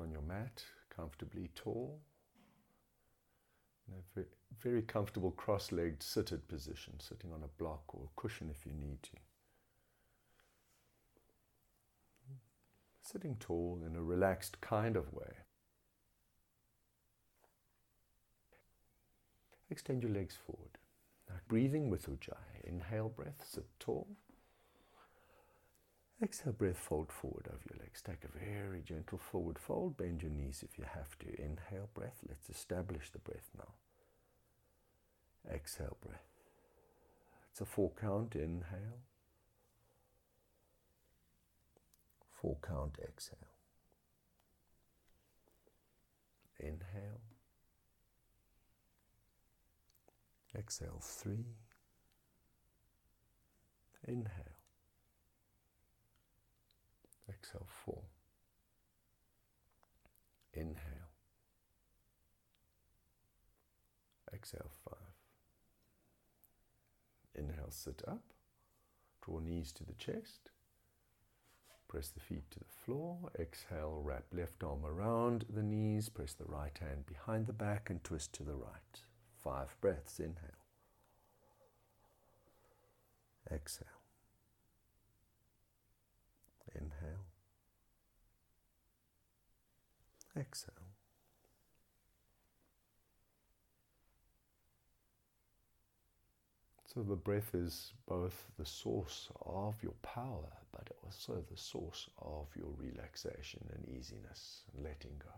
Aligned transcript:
on 0.00 0.10
your 0.10 0.22
mat, 0.22 0.64
comfortably 0.94 1.50
tall. 1.54 2.00
In 3.88 3.94
a 4.22 4.24
very, 4.62 4.82
comfortable 4.82 5.32
cross 5.32 5.72
legged 5.72 6.02
seated 6.02 6.46
position, 6.46 7.00
sitting 7.00 7.32
on 7.32 7.42
a 7.42 7.62
block 7.62 7.82
or 7.88 8.04
a 8.04 8.20
cushion 8.20 8.48
if 8.50 8.64
you 8.64 8.72
need 8.72 9.02
to. 9.02 9.10
Sitting 13.02 13.36
tall 13.40 13.82
in 13.84 13.96
a 13.96 14.02
relaxed 14.02 14.60
kind 14.60 14.96
of 14.96 15.12
way. 15.12 15.32
Extend 19.70 20.02
your 20.02 20.12
legs 20.12 20.36
forward. 20.46 20.78
Now, 21.28 21.36
breathing 21.48 21.90
with 21.90 22.06
Ujjayi. 22.08 22.64
Inhale 22.64 23.08
breath, 23.08 23.44
sit 23.44 23.66
tall. 23.80 24.06
Exhale 26.22 26.52
breath, 26.52 26.76
fold 26.76 27.10
forward 27.10 27.48
over 27.48 27.62
your 27.72 27.80
legs. 27.80 28.02
Take 28.02 28.24
a 28.24 28.38
very 28.38 28.82
gentle 28.82 29.16
forward 29.16 29.58
fold. 29.58 29.96
Bend 29.96 30.22
your 30.22 30.30
knees 30.30 30.62
if 30.62 30.78
you 30.78 30.84
have 30.84 31.18
to. 31.20 31.28
Inhale 31.28 31.88
breath. 31.94 32.18
Let's 32.28 32.50
establish 32.50 33.10
the 33.10 33.18
breath 33.18 33.48
now. 33.56 33.72
Exhale 35.50 35.96
breath. 36.06 36.26
It's 37.50 37.62
a 37.62 37.64
four 37.64 37.90
count. 37.98 38.34
Inhale. 38.34 39.00
Four 42.30 42.58
count. 42.62 42.98
Exhale. 43.02 43.38
Inhale. 46.58 47.20
Exhale 50.54 51.00
three. 51.00 51.46
Inhale. 54.06 54.59
Exhale 57.42 57.66
four. 57.66 58.02
Inhale. 60.52 60.76
Exhale 64.32 64.70
five. 64.84 64.98
Inhale, 67.34 67.70
sit 67.70 68.02
up. 68.06 68.22
Draw 69.24 69.40
knees 69.40 69.72
to 69.72 69.84
the 69.84 69.94
chest. 69.94 70.50
Press 71.88 72.10
the 72.10 72.20
feet 72.20 72.50
to 72.50 72.58
the 72.58 72.84
floor. 72.84 73.30
Exhale, 73.38 74.00
wrap 74.04 74.24
left 74.32 74.62
arm 74.62 74.84
around 74.84 75.44
the 75.48 75.62
knees. 75.62 76.08
Press 76.08 76.34
the 76.34 76.44
right 76.44 76.78
hand 76.78 77.06
behind 77.06 77.46
the 77.46 77.52
back 77.52 77.90
and 77.90 78.02
twist 78.04 78.32
to 78.34 78.42
the 78.42 78.54
right. 78.54 79.00
Five 79.42 79.74
breaths. 79.80 80.20
Inhale. 80.20 80.36
Exhale. 83.50 83.88
Inhale. 86.74 87.29
Exhale. 90.36 90.74
So 96.92 97.02
the 97.02 97.14
breath 97.14 97.54
is 97.54 97.92
both 98.08 98.46
the 98.58 98.66
source 98.66 99.28
of 99.46 99.80
your 99.80 99.94
power, 100.02 100.50
but 100.72 100.88
also 101.04 101.44
the 101.48 101.56
source 101.56 102.08
of 102.20 102.48
your 102.56 102.70
relaxation 102.76 103.64
and 103.72 103.96
easiness 103.96 104.62
and 104.74 104.82
letting 104.82 105.20
go. 105.20 105.30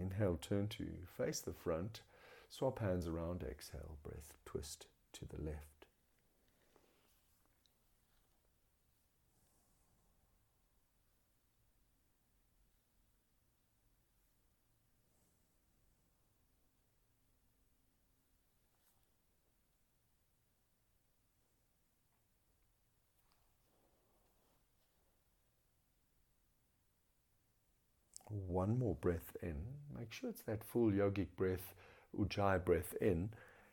Inhale, 0.00 0.38
turn 0.40 0.68
to 0.68 0.86
face 1.16 1.40
the 1.40 1.52
front, 1.52 2.02
swap 2.48 2.78
hands 2.78 3.08
around, 3.08 3.42
exhale, 3.42 3.98
breath, 4.04 4.34
twist 4.44 4.86
to 5.14 5.26
the 5.26 5.42
left. 5.42 5.71
One 28.52 28.78
more 28.78 28.96
breath 28.96 29.34
in. 29.42 29.56
Make 29.98 30.12
sure 30.12 30.28
it's 30.28 30.42
that 30.42 30.62
full 30.62 30.90
yogic 30.90 31.28
breath, 31.36 31.72
ujjayi 32.14 32.62
breath 32.62 32.94
in, 33.00 33.30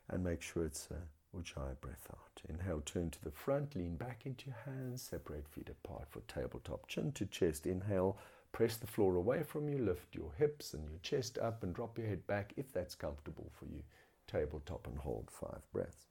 and 0.07 0.23
make 0.23 0.41
sure 0.41 0.63
it's 0.63 0.88
a 0.90 1.38
ujjayi 1.38 1.81
breath 1.81 2.07
out. 2.09 2.41
Inhale, 2.47 2.79
turn 2.85 3.09
to 3.09 3.22
the 3.22 3.31
front, 3.31 3.75
lean 3.75 3.97
back 3.97 4.25
into 4.25 4.45
your 4.45 4.56
hands, 4.66 5.01
separate 5.01 5.50
feet 5.50 5.68
apart 5.69 6.07
for 6.09 6.22
tabletop, 6.22 6.88
chin 6.88 7.12
to 7.12 7.25
chest. 7.25 7.68
Inhale, 7.68 8.18
press 8.53 8.78
the 8.78 8.88
floor 8.88 9.16
away 9.18 9.44
from 9.44 9.68
you, 9.68 9.79
lift 9.79 10.16
your 10.16 10.31
hips 10.38 10.73
and 10.73 10.89
your 10.89 11.00
chest 11.01 11.38
up, 11.38 11.62
and 11.62 11.75
drop 11.75 11.97
your 11.97 12.07
head 12.07 12.25
back 12.25 12.53
if 12.56 12.72
that's 12.72 12.95
comfortable 12.95 13.51
for 13.59 13.66
you. 13.66 13.84
Tabletop 14.28 14.88
and 14.88 14.97
hold 14.97 15.29
five 15.29 15.62
breaths. 15.73 16.06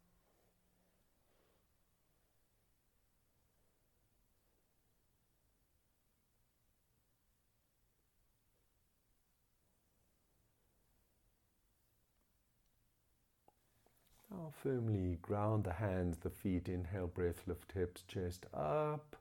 Now 14.31 14.48
firmly 14.63 15.19
ground 15.23 15.65
the 15.65 15.73
hands, 15.73 16.19
the 16.19 16.31
feet. 16.31 16.69
Inhale, 16.69 17.07
breath, 17.07 17.43
lift 17.47 17.73
hips, 17.73 18.03
chest 18.09 18.47
up. 18.55 19.17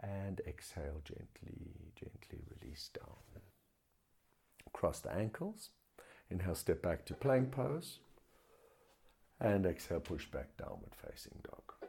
And 0.00 0.40
exhale 0.46 1.00
gently, 1.04 1.92
gently 1.94 2.40
release 2.60 2.90
down. 2.92 3.42
Cross 4.72 5.00
the 5.00 5.12
ankles. 5.12 5.70
Inhale, 6.30 6.54
step 6.54 6.82
back 6.82 7.04
to 7.06 7.14
plank 7.14 7.52
pose. 7.52 7.98
And 9.40 9.66
exhale, 9.66 10.00
push 10.00 10.26
back 10.26 10.56
downward 10.56 10.94
facing 10.94 11.38
dog. 11.44 11.83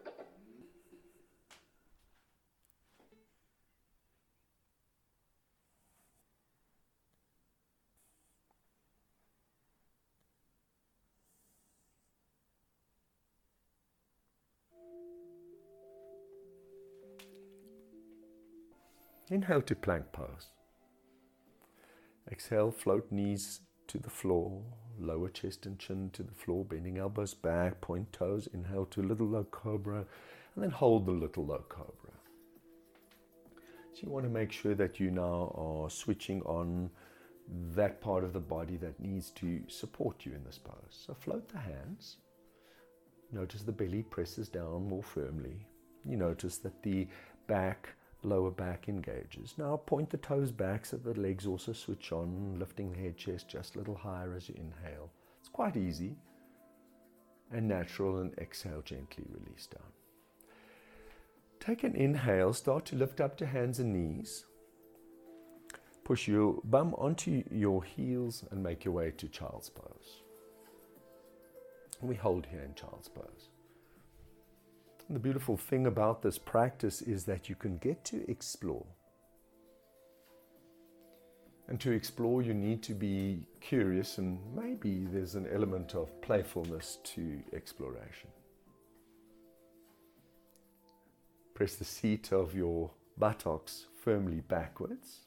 Inhale 19.29 19.61
to 19.63 19.75
plank 19.75 20.11
pose. 20.11 20.49
Exhale, 22.31 22.71
float 22.71 23.11
knees 23.11 23.61
to 23.87 23.97
the 23.97 24.09
floor, 24.09 24.61
lower 24.99 25.29
chest 25.29 25.65
and 25.65 25.79
chin 25.79 26.11
to 26.13 26.21
the 26.21 26.33
floor, 26.33 26.63
bending 26.63 26.99
elbows 26.99 27.33
back, 27.33 27.81
point 27.81 28.11
toes. 28.13 28.47
Inhale 28.53 28.85
to 28.85 29.01
little 29.01 29.27
low 29.27 29.43
cobra, 29.45 30.05
and 30.55 30.63
then 30.63 30.71
hold 30.71 31.05
the 31.05 31.11
little 31.11 31.45
low 31.45 31.63
cobra. 31.69 32.11
So 33.93 34.01
you 34.03 34.09
want 34.09 34.25
to 34.25 34.29
make 34.29 34.51
sure 34.51 34.75
that 34.75 34.99
you 34.99 35.09
now 35.09 35.53
are 35.55 35.89
switching 35.89 36.41
on 36.43 36.91
that 37.75 38.01
part 38.01 38.23
of 38.23 38.33
the 38.33 38.39
body 38.39 38.77
that 38.77 38.99
needs 38.99 39.31
to 39.31 39.61
support 39.67 40.25
you 40.25 40.33
in 40.33 40.43
this 40.43 40.57
pose. 40.57 40.75
So 40.89 41.13
float 41.13 41.49
the 41.49 41.59
hands. 41.59 42.17
Notice 43.31 43.63
the 43.63 43.71
belly 43.71 44.03
presses 44.03 44.49
down 44.49 44.87
more 44.87 45.03
firmly. 45.03 45.65
You 46.07 46.17
notice 46.17 46.57
that 46.59 46.83
the 46.83 47.07
back 47.47 47.95
lower 48.25 48.51
back 48.51 48.89
engages. 48.89 49.53
Now 49.57 49.77
point 49.77 50.09
the 50.09 50.17
toes 50.17 50.51
back 50.51 50.85
so 50.85 50.97
the 50.97 51.19
legs 51.19 51.45
also 51.45 51.73
switch 51.73 52.11
on, 52.11 52.57
lifting 52.59 52.91
the 52.91 52.99
head 52.99 53.17
chest 53.17 53.47
just 53.47 53.75
a 53.75 53.77
little 53.77 53.95
higher 53.95 54.33
as 54.35 54.49
you 54.49 54.55
inhale. 54.55 55.11
It's 55.39 55.49
quite 55.49 55.77
easy 55.77 56.15
and 57.51 57.67
natural, 57.67 58.19
and 58.19 58.33
exhale 58.37 58.81
gently, 58.81 59.25
release 59.29 59.67
down. 59.67 59.91
Take 61.59 61.83
an 61.83 61.95
inhale, 61.95 62.53
start 62.53 62.85
to 62.85 62.95
lift 62.95 63.21
up 63.21 63.37
to 63.37 63.45
hands 63.45 63.79
and 63.79 63.93
knees. 63.93 64.45
Push 66.03 66.27
your 66.27 66.59
bum 66.63 66.93
onto 66.97 67.43
your 67.51 67.83
heels 67.83 68.43
and 68.51 68.61
make 68.61 68.85
your 68.85 68.93
way 68.93 69.11
to 69.11 69.27
child's 69.27 69.69
pose. 69.69 70.21
We 72.01 72.15
hold 72.15 72.45
here 72.45 72.61
in 72.61 72.75
child's 72.75 73.07
pose. 73.07 73.49
The 75.07 75.19
beautiful 75.19 75.55
thing 75.55 75.85
about 75.85 76.23
this 76.23 76.39
practice 76.39 77.03
is 77.03 77.25
that 77.25 77.47
you 77.47 77.55
can 77.55 77.77
get 77.77 78.03
to 78.05 78.29
explore. 78.29 78.85
And 81.67 81.79
to 81.81 81.91
explore, 81.91 82.41
you 82.41 82.55
need 82.55 82.81
to 82.83 82.93
be 82.93 83.45
curious, 83.61 84.17
and 84.17 84.39
maybe 84.55 85.05
there's 85.05 85.35
an 85.35 85.47
element 85.53 85.93
of 85.93 86.21
playfulness 86.21 86.97
to 87.03 87.39
exploration. 87.53 88.29
Press 91.53 91.75
the 91.75 91.85
seat 91.85 92.33
of 92.33 92.55
your 92.55 92.89
buttocks 93.17 93.85
firmly 94.03 94.41
backwards, 94.41 95.19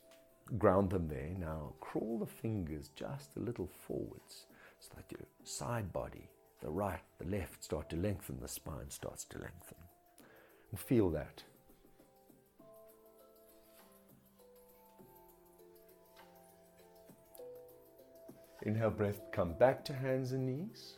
ground 0.59 0.91
them 0.91 1.09
there. 1.09 1.35
Now, 1.39 1.75
crawl 1.81 2.19
the 2.19 2.27
fingers 2.27 2.91
just 2.97 3.37
a 3.37 3.41
little 3.41 3.69
forwards 3.87 4.47
so 4.81 4.93
that 4.97 5.11
your 5.11 5.27
side 5.45 5.93
body 5.93 6.29
the 6.61 6.71
right, 6.71 7.01
the 7.19 7.27
left 7.27 7.63
start 7.63 7.89
to 7.91 7.97
lengthen, 7.97 8.39
the 8.41 8.49
spine 8.49 8.91
starts 8.91 9.25
to 9.25 9.39
lengthen. 9.39 9.79
And 10.71 10.79
feel 10.79 11.11
that. 11.11 11.43
Inhale, 18.63 18.91
breath, 18.91 19.21
come 19.33 19.55
back 19.55 19.85
to 19.85 19.93
hands 19.93 20.33
and 20.33 20.47
knees. 20.47 20.95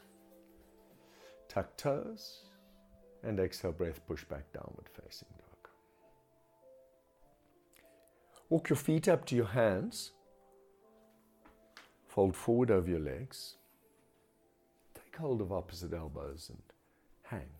Tuck 1.49 1.77
toes. 1.77 2.45
And 3.23 3.39
exhale, 3.39 3.73
breath, 3.73 4.01
push 4.06 4.25
back 4.25 4.51
downward 4.53 4.89
facing 4.95 5.29
dog. 5.37 5.69
Walk 8.49 8.71
your 8.71 8.77
feet 8.77 9.09
up 9.09 9.27
to 9.27 9.37
your 9.37 9.47
hands. 9.47 10.13
Fold 12.09 12.35
forward 12.35 12.71
over 12.71 12.89
your 12.91 12.99
legs. 12.99 13.56
Hold 15.20 15.43
of 15.43 15.52
opposite 15.52 15.93
elbows 15.93 16.49
and 16.49 16.62
hang. 17.25 17.50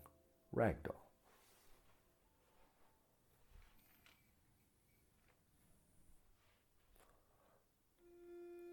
Ragdoll. 0.55 0.95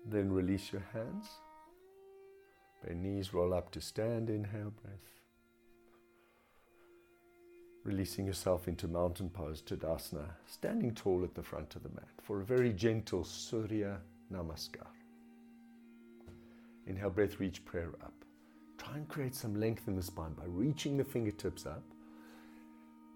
Then 0.07 0.33
release 0.33 0.73
your 0.73 0.87
hands. 0.95 1.27
Bend 2.83 3.03
knees, 3.03 3.35
roll 3.35 3.53
up 3.53 3.71
to 3.73 3.81
stand. 3.83 4.31
Inhale, 4.31 4.73
breath. 4.83 5.21
Releasing 7.85 8.27
yourself 8.27 8.69
into 8.69 8.89
mountain 8.89 9.29
pose, 9.29 9.61
Tadasana, 9.61 10.31
standing 10.47 10.95
tall 10.95 11.25
at 11.25 11.35
the 11.35 11.43
front 11.43 11.77
of 11.77 11.83
the 11.83 11.91
mat 11.91 12.09
for 12.23 12.41
a 12.41 12.45
very 12.45 12.73
gentle 12.73 13.23
Surya 13.23 13.99
Namaskar. 14.33 14.87
Inhale, 16.87 17.11
breath, 17.11 17.39
reach 17.39 17.63
prayer 17.67 17.91
up. 18.03 18.18
Try 18.89 18.97
and 18.97 19.09
create 19.09 19.35
some 19.35 19.61
length 19.61 19.87
in 19.87 19.97
the 19.97 20.03
spine 20.03 20.33
by 20.33 20.45
reaching 20.47 20.97
the 20.97 21.05
fingertips 21.05 21.67
up. 21.67 21.83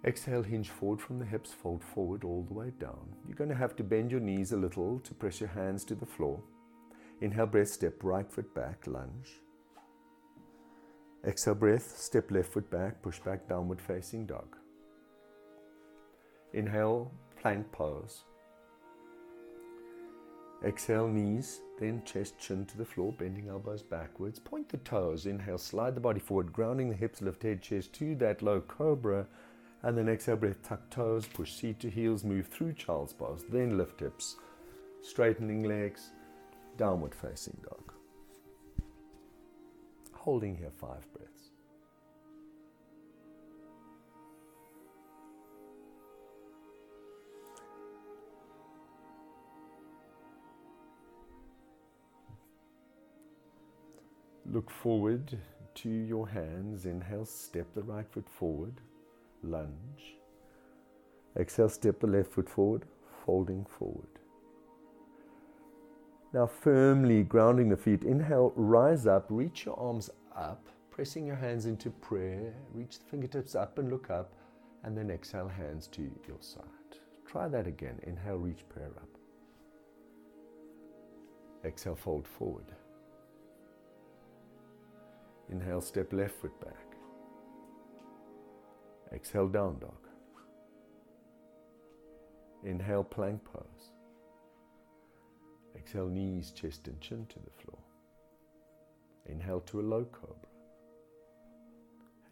Exhale, 0.05 0.43
hinge 0.43 0.69
forward 0.69 1.01
from 1.01 1.19
the 1.19 1.25
hips, 1.25 1.53
fold 1.53 1.83
forward 1.83 2.25
all 2.25 2.43
the 2.43 2.53
way 2.53 2.73
down. 2.79 3.17
You're 3.27 3.37
going 3.37 3.49
to 3.49 3.57
have 3.57 3.75
to 3.77 3.85
bend 3.85 4.11
your 4.11 4.21
knees 4.21 4.53
a 4.53 4.57
little 4.57 4.99
to 5.01 5.15
press 5.15 5.41
your 5.41 5.49
hands 5.49 5.85
to 5.85 5.95
the 5.95 6.05
floor. 6.05 6.43
Inhale, 7.23 7.47
breath, 7.47 7.69
step 7.69 7.95
right 8.03 8.31
foot 8.31 8.55
back, 8.55 8.87
lunge. 8.87 9.41
Exhale, 11.27 11.55
breath, 11.55 11.97
step 11.97 12.31
left 12.31 12.53
foot 12.53 12.71
back, 12.71 13.01
push 13.01 13.21
back, 13.21 13.49
downward 13.49 13.81
facing 13.81 14.27
dog. 14.27 14.57
Inhale, 16.53 17.11
plank 17.41 17.71
pose. 17.73 18.25
Exhale, 20.65 21.09
knees, 21.09 21.61
then 21.81 22.03
chest, 22.05 22.39
chin 22.39 22.65
to 22.67 22.79
the 22.79 22.85
floor, 22.85 23.13
bending 23.13 23.49
elbows 23.49 23.83
backwards. 23.83 24.39
Point 24.39 24.69
the 24.69 24.77
toes. 24.79 25.27
Inhale, 25.27 25.59
slide 25.59 25.97
the 25.97 26.01
body 26.01 26.21
forward, 26.21 26.53
grounding 26.53 26.89
the 26.89 26.95
hips, 26.95 27.21
lift 27.21 27.43
head, 27.43 27.61
chest 27.61 27.93
to 27.95 28.15
that 28.17 28.43
low 28.43 28.61
cobra. 28.61 29.27
And 29.83 29.99
then 29.99 30.09
exhale, 30.09 30.37
breath, 30.37 30.63
tuck 30.63 30.89
toes, 30.91 31.27
push 31.27 31.53
seat 31.53 31.81
to 31.81 31.91
heels, 31.91 32.23
move 32.23 32.47
through 32.47 32.75
child's 32.75 33.13
pose. 33.13 33.45
Then 33.49 33.77
lift 33.77 33.99
hips, 33.99 34.37
straightening 35.01 35.65
legs, 35.65 36.11
downward 36.77 37.15
facing 37.15 37.57
dog. 37.65 37.93
Holding 40.13 40.57
here 40.57 40.71
five 40.71 41.05
breaths. 41.13 41.22
Look 54.53 54.71
forward 54.71 55.39
to 55.77 55.89
your 55.89 56.29
hands. 56.29 56.85
Inhale, 56.85 57.25
step 57.25 57.67
the 57.75 57.83
right 57.83 58.07
foot 58.11 58.29
forward, 58.29 58.75
lunge. 59.43 60.17
Exhale, 61.39 61.71
step 61.71 62.01
the 62.01 62.07
left 62.07 62.33
foot 62.33 62.51
forward, 62.51 62.85
folding 63.25 63.65
forward. 63.65 64.07
Now, 66.35 66.47
firmly 66.47 67.23
grounding 67.23 67.71
the 67.71 67.79
feet. 67.79 68.05
Inhale, 68.05 68.53
rise 68.55 69.07
up, 69.07 69.25
reach 69.31 69.65
your 69.65 69.79
arms 69.81 70.11
up, 70.37 70.69
pressing 70.91 71.27
your 71.27 71.37
hands 71.37 71.65
into 71.65 71.89
prayer. 71.89 72.53
Reach 72.75 72.99
the 72.99 73.07
fingertips 73.07 73.55
up 73.55 73.79
and 73.79 73.91
look 73.91 74.11
up, 74.11 74.35
and 74.85 74.97
then 74.97 75.11
exhale, 75.11 75.49
hands 75.49 75.87
to 75.89 76.03
your 76.29 76.41
side. 76.41 76.63
Try 77.27 77.49
that 77.49 77.67
again. 77.67 77.99
Inhale, 78.03 78.37
reach 78.37 78.69
prayer 78.69 78.93
up. 78.99 79.09
Exhale, 81.65 81.97
fold 81.97 82.29
forward. 82.29 82.67
Inhale, 85.51 85.81
step 85.81 86.13
left 86.13 86.35
foot 86.35 86.59
back. 86.61 86.97
Exhale, 89.13 89.49
down 89.49 89.79
dog. 89.79 90.09
Inhale, 92.65 93.05
plank 93.05 93.45
pose. 93.45 93.91
Exhale, 95.77 96.09
knees, 96.09 96.53
chest, 96.53 96.89
and 96.89 97.01
chin 97.01 97.27
to 97.27 97.39
the 97.39 97.51
floor. 97.63 97.79
Inhale 99.27 99.61
to 99.61 99.81
a 99.81 99.83
low 99.83 100.05
cobra. 100.05 100.37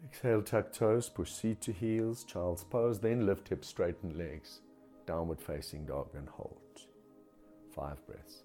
Exhale, 0.03 0.41
tuck 0.41 0.73
toes, 0.73 1.09
push 1.09 1.31
seat 1.31 1.61
to 1.61 1.71
heels, 1.71 2.23
child's 2.23 2.63
pose, 2.63 2.99
then 2.99 3.25
lift 3.25 3.49
hips, 3.49 3.67
straighten 3.67 4.17
legs, 4.17 4.61
downward 5.05 5.39
facing 5.39 5.85
dog, 5.85 6.09
and 6.15 6.27
hold. 6.27 6.57
Five 7.75 8.03
breaths. 8.07 8.43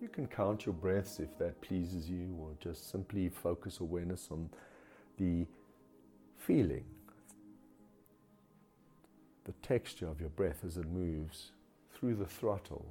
You 0.00 0.08
can 0.08 0.26
count 0.26 0.64
your 0.64 0.72
breaths 0.72 1.20
if 1.20 1.36
that 1.38 1.60
pleases 1.60 2.08
you, 2.08 2.34
or 2.40 2.50
just 2.58 2.90
simply 2.90 3.28
focus 3.28 3.80
awareness 3.80 4.28
on 4.30 4.48
the 5.18 5.46
feeling 6.38 6.84
the 9.44 9.52
texture 9.66 10.06
of 10.06 10.20
your 10.20 10.30
breath 10.30 10.64
as 10.64 10.76
it 10.76 10.86
moves 10.86 11.52
through 11.94 12.14
the 12.14 12.26
throttle, 12.26 12.86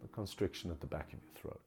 the 0.00 0.08
constriction 0.08 0.70
at 0.70 0.80
the 0.80 0.86
back 0.86 1.12
of 1.12 1.18
your 1.20 1.34
throat. 1.34 1.60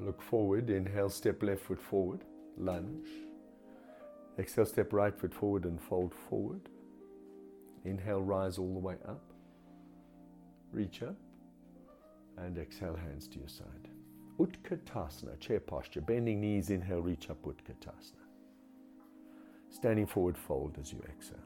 Look 0.00 0.20
forward, 0.20 0.68
inhale, 0.68 1.08
step 1.10 1.42
left 1.42 1.62
foot 1.62 1.80
forward, 1.80 2.24
lunge. 2.58 3.08
Exhale, 4.38 4.66
step 4.66 4.92
right 4.92 5.18
foot 5.18 5.32
forward 5.32 5.64
and 5.64 5.80
fold 5.80 6.12
forward. 6.28 6.68
Inhale, 7.84 8.22
rise 8.22 8.58
all 8.58 8.72
the 8.74 8.80
way 8.80 8.96
up. 9.06 9.25
Reach 10.76 11.02
up. 11.02 11.16
And 12.36 12.58
exhale, 12.58 12.94
hands 12.94 13.26
to 13.28 13.38
your 13.38 13.48
side. 13.48 13.88
Utkatasana, 14.38 15.40
chair 15.40 15.58
posture. 15.58 16.02
Bending 16.02 16.38
knees, 16.38 16.68
inhale, 16.68 17.00
reach 17.00 17.30
up, 17.30 17.42
Utkatasana. 17.42 18.26
Standing 19.70 20.06
forward 20.06 20.36
fold 20.36 20.76
as 20.78 20.92
you 20.92 21.02
exhale. 21.08 21.38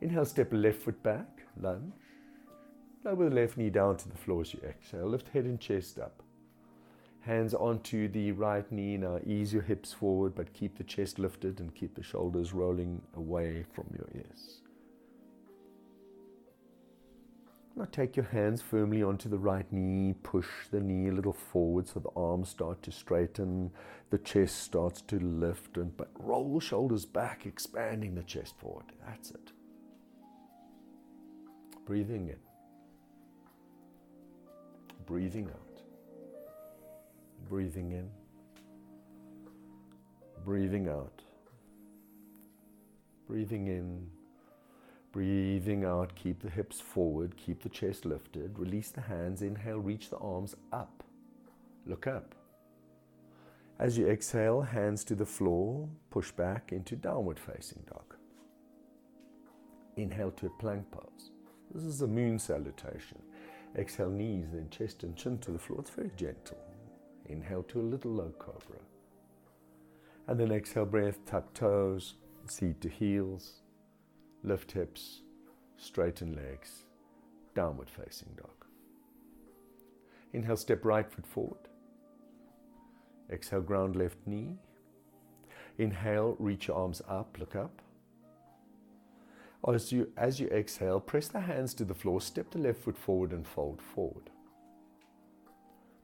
Inhale, 0.00 0.24
step 0.24 0.48
left 0.50 0.82
foot 0.82 1.00
back, 1.04 1.46
lunge. 1.60 1.94
Lower 3.04 3.28
the 3.28 3.36
left 3.36 3.56
knee 3.56 3.70
down 3.70 3.98
to 3.98 4.08
the 4.08 4.18
floor 4.18 4.40
as 4.40 4.52
you 4.52 4.60
exhale. 4.68 5.06
Lift 5.06 5.28
head 5.28 5.44
and 5.44 5.60
chest 5.60 6.00
up. 6.00 6.24
Hands 7.20 7.54
onto 7.54 8.08
the 8.08 8.32
right 8.32 8.70
knee. 8.72 8.96
Now 8.96 9.20
ease 9.24 9.52
your 9.52 9.62
hips 9.62 9.92
forward, 9.92 10.34
but 10.34 10.52
keep 10.52 10.76
the 10.76 10.82
chest 10.82 11.20
lifted 11.20 11.60
and 11.60 11.72
keep 11.72 11.94
the 11.94 12.02
shoulders 12.02 12.52
rolling 12.52 13.00
away 13.14 13.64
from 13.72 13.86
your 13.96 14.08
ears. 14.12 14.61
Now 17.74 17.86
take 17.90 18.16
your 18.16 18.26
hands 18.26 18.60
firmly 18.60 19.02
onto 19.02 19.30
the 19.30 19.38
right 19.38 19.70
knee, 19.72 20.14
push 20.22 20.46
the 20.70 20.80
knee 20.80 21.08
a 21.08 21.12
little 21.12 21.32
forward 21.32 21.88
so 21.88 22.00
the 22.00 22.10
arms 22.14 22.50
start 22.50 22.82
to 22.82 22.92
straighten, 22.92 23.70
the 24.10 24.18
chest 24.18 24.62
starts 24.62 25.00
to 25.02 25.18
lift, 25.18 25.78
and 25.78 25.96
but 25.96 26.10
roll 26.18 26.54
the 26.54 26.60
shoulders 26.60 27.06
back, 27.06 27.46
expanding 27.46 28.14
the 28.14 28.22
chest 28.24 28.58
forward. 28.58 28.84
That's 29.06 29.30
it. 29.30 29.52
Breathing 31.86 32.28
in. 32.28 32.36
Breathing 35.06 35.48
out. 35.48 35.82
Breathing 37.48 37.92
in. 37.92 38.10
Breathing 40.44 40.88
out. 40.88 41.22
Breathing 43.26 43.68
in 43.68 44.10
Breathing 45.12 45.84
out, 45.84 46.14
keep 46.14 46.40
the 46.40 46.48
hips 46.48 46.80
forward, 46.80 47.36
keep 47.36 47.62
the 47.62 47.68
chest 47.68 48.06
lifted. 48.06 48.58
Release 48.58 48.90
the 48.90 49.02
hands. 49.02 49.42
Inhale, 49.42 49.78
reach 49.78 50.08
the 50.08 50.16
arms 50.16 50.56
up. 50.72 51.04
Look 51.86 52.06
up. 52.06 52.34
As 53.78 53.98
you 53.98 54.08
exhale, 54.08 54.62
hands 54.62 55.04
to 55.04 55.14
the 55.14 55.26
floor, 55.26 55.86
push 56.10 56.30
back 56.30 56.72
into 56.72 56.96
downward 56.96 57.38
facing 57.38 57.82
dog. 57.86 58.14
Inhale 59.96 60.30
to 60.32 60.46
a 60.46 60.50
plank 60.50 60.90
pose. 60.90 61.30
This 61.74 61.84
is 61.84 62.00
a 62.00 62.06
moon 62.06 62.38
salutation. 62.38 63.20
Exhale, 63.76 64.10
knees, 64.10 64.46
then 64.52 64.70
chest 64.70 65.02
and 65.02 65.14
chin 65.14 65.36
to 65.38 65.50
the 65.50 65.58
floor. 65.58 65.80
It's 65.80 65.90
very 65.90 66.12
gentle. 66.16 66.58
Inhale 67.26 67.64
to 67.64 67.80
a 67.80 67.82
little 67.82 68.12
low 68.12 68.32
cobra. 68.38 68.80
And 70.26 70.40
then 70.40 70.52
exhale, 70.52 70.86
breath, 70.86 71.18
tuck 71.26 71.52
toes, 71.52 72.14
seat 72.46 72.80
to 72.80 72.88
heels 72.88 73.61
lift 74.42 74.72
hips, 74.72 75.20
straighten 75.76 76.34
legs, 76.34 76.84
downward 77.54 77.88
facing 77.88 78.28
dog. 78.36 78.64
Inhale, 80.32 80.56
step 80.56 80.84
right 80.84 81.10
foot 81.10 81.26
forward. 81.26 81.68
Exhale, 83.30 83.60
ground 83.60 83.96
left 83.96 84.18
knee. 84.26 84.56
Inhale, 85.78 86.36
reach 86.38 86.68
your 86.68 86.76
arms 86.76 87.02
up, 87.08 87.36
look 87.38 87.54
up. 87.54 87.82
As 89.66 89.92
you, 89.92 90.10
as 90.16 90.40
you 90.40 90.48
exhale, 90.48 90.98
press 90.98 91.28
the 91.28 91.40
hands 91.40 91.72
to 91.74 91.84
the 91.84 91.94
floor, 91.94 92.20
step 92.20 92.50
the 92.50 92.58
left 92.58 92.80
foot 92.80 92.98
forward 92.98 93.32
and 93.32 93.46
fold 93.46 93.80
forward. 93.80 94.30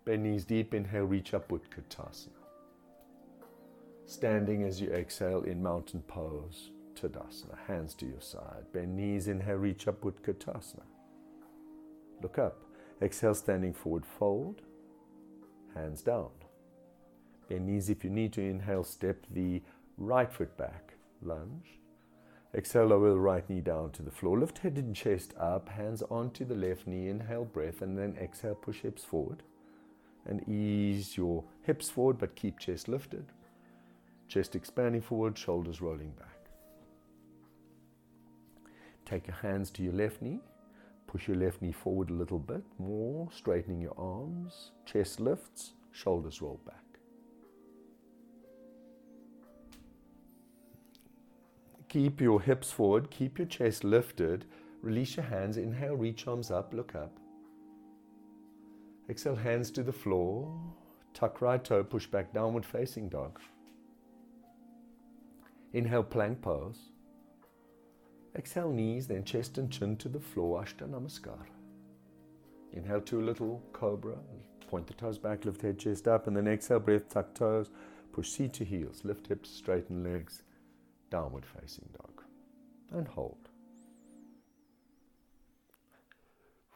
Bend 0.04 0.22
knees 0.22 0.44
deep, 0.44 0.74
inhale, 0.74 1.04
reach 1.04 1.34
up, 1.34 1.48
Utkatasana. 1.48 2.28
Standing 4.06 4.62
as 4.62 4.80
you 4.80 4.90
exhale 4.90 5.42
in 5.42 5.62
mountain 5.62 6.02
pose, 6.02 6.70
Tadasana. 7.00 7.58
Hands 7.66 7.94
to 7.94 8.06
your 8.06 8.20
side. 8.20 8.64
Bend 8.72 8.96
knees, 8.96 9.28
inhale, 9.28 9.56
reach 9.56 9.86
up, 9.88 10.00
Utkatasana. 10.02 10.82
Look 12.22 12.38
up. 12.38 12.62
Exhale, 13.00 13.34
standing 13.34 13.72
forward, 13.72 14.04
fold. 14.04 14.62
Hands 15.74 16.00
down. 16.02 16.30
Bend 17.48 17.66
knees 17.66 17.88
if 17.88 18.04
you 18.04 18.10
need 18.10 18.32
to. 18.32 18.42
Inhale, 18.42 18.84
step 18.84 19.24
the 19.30 19.62
right 19.96 20.32
foot 20.32 20.56
back. 20.56 20.94
Lunge. 21.22 21.78
Exhale, 22.54 22.86
lower 22.86 23.10
the 23.10 23.20
right 23.20 23.48
knee 23.48 23.60
down 23.60 23.92
to 23.92 24.02
the 24.02 24.10
floor. 24.10 24.38
Lift 24.38 24.58
head 24.58 24.76
and 24.76 24.96
chest 24.96 25.34
up. 25.38 25.68
Hands 25.68 26.02
onto 26.10 26.44
the 26.44 26.54
left 26.54 26.86
knee. 26.86 27.08
Inhale, 27.08 27.44
breath. 27.44 27.82
And 27.82 27.96
then 27.96 28.16
exhale, 28.20 28.54
push 28.54 28.80
hips 28.80 29.04
forward. 29.04 29.42
And 30.26 30.46
ease 30.48 31.16
your 31.16 31.44
hips 31.62 31.88
forward, 31.88 32.18
but 32.18 32.34
keep 32.34 32.58
chest 32.58 32.88
lifted. 32.88 33.26
Chest 34.28 34.56
expanding 34.56 35.00
forward, 35.00 35.38
shoulders 35.38 35.80
rolling 35.80 36.10
back. 36.10 36.37
Take 39.08 39.26
your 39.26 39.36
hands 39.36 39.70
to 39.70 39.82
your 39.82 39.94
left 39.94 40.20
knee. 40.20 40.40
Push 41.06 41.28
your 41.28 41.36
left 41.38 41.62
knee 41.62 41.72
forward 41.72 42.10
a 42.10 42.12
little 42.12 42.38
bit 42.38 42.62
more, 42.78 43.28
straightening 43.32 43.80
your 43.80 43.94
arms. 43.96 44.72
Chest 44.84 45.18
lifts, 45.18 45.72
shoulders 45.92 46.42
roll 46.42 46.60
back. 46.66 46.84
Keep 51.88 52.20
your 52.20 52.42
hips 52.42 52.70
forward, 52.70 53.10
keep 53.10 53.38
your 53.38 53.46
chest 53.46 53.82
lifted. 53.82 54.44
Release 54.82 55.16
your 55.16 55.24
hands. 55.24 55.56
Inhale, 55.56 55.96
reach 55.96 56.26
arms 56.26 56.50
up, 56.50 56.74
look 56.74 56.94
up. 56.94 57.18
Exhale, 59.08 59.36
hands 59.36 59.70
to 59.70 59.82
the 59.82 59.92
floor. 59.92 60.54
Tuck 61.14 61.40
right 61.40 61.64
toe, 61.64 61.82
push 61.82 62.06
back, 62.06 62.34
downward 62.34 62.66
facing 62.66 63.08
dog. 63.08 63.40
Inhale, 65.72 66.02
plank 66.02 66.42
pose. 66.42 66.90
Exhale, 68.36 68.70
knees, 68.70 69.06
then 69.06 69.24
chest 69.24 69.58
and 69.58 69.70
chin 69.70 69.96
to 69.96 70.08
the 70.08 70.20
floor, 70.20 70.62
Ashta 70.62 70.88
Namaskar. 70.88 71.46
Inhale, 72.72 73.00
to 73.00 73.20
a 73.20 73.24
little 73.24 73.62
cobra. 73.72 74.16
Point 74.68 74.86
the 74.86 74.94
toes 74.94 75.18
back, 75.18 75.44
lift 75.44 75.62
head, 75.62 75.78
chest 75.78 76.06
up, 76.06 76.26
and 76.26 76.36
then 76.36 76.46
exhale, 76.46 76.78
breath, 76.78 77.08
tuck 77.08 77.34
toes. 77.34 77.70
Push 78.12 78.30
seat 78.30 78.52
to 78.54 78.64
heels, 78.64 79.00
lift 79.04 79.26
hips, 79.26 79.48
straighten 79.50 80.04
legs, 80.04 80.42
downward 81.10 81.44
facing 81.46 81.88
dog. 81.96 82.22
And 82.92 83.08
hold. 83.08 83.48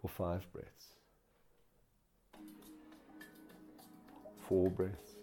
For 0.00 0.08
five 0.08 0.46
breaths. 0.52 0.86
Four 4.48 4.70
breaths. 4.70 5.16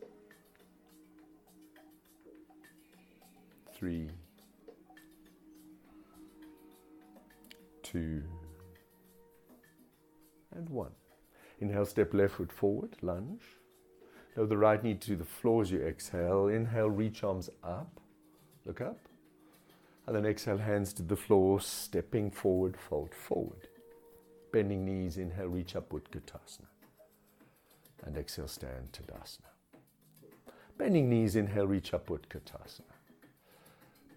Three. 3.74 4.10
Two. 7.92 8.22
And 10.56 10.70
one. 10.70 10.92
Inhale, 11.60 11.86
step 11.86 12.14
left 12.14 12.36
foot 12.36 12.52
forward, 12.52 12.96
lunge. 13.02 13.44
Lower 14.36 14.46
the 14.46 14.58
right 14.58 14.84
knee 14.84 14.94
to 14.96 15.16
the 15.16 15.26
floor 15.26 15.64
as 15.64 15.72
you 15.72 15.82
exhale. 15.82 16.48
Inhale, 16.48 16.90
reach 16.90 17.24
arms 17.24 17.50
up. 17.64 18.00
Look 18.66 18.80
up. 18.80 19.00
And 20.06 20.16
then 20.16 20.26
exhale, 20.26 20.58
hands 20.58 20.94
to 20.94 21.04
the 21.04 21.16
floor, 21.16 21.60
stepping 21.62 22.30
forward, 22.32 22.78
fold 22.78 23.14
forward. 23.14 23.68
Bending 24.52 24.86
knees, 24.86 25.18
inhale, 25.18 25.48
reach 25.48 25.76
up, 25.76 25.90
Utkatasana. 25.90 26.68
And 28.04 28.18
exhale, 28.18 28.48
stand 28.48 28.92
Tadasana. 28.92 29.50
Bending 30.78 31.10
knees, 31.10 31.36
inhale, 31.36 31.68
reach 31.68 31.94
up, 31.94 32.08
Utkatasana. 32.08 32.89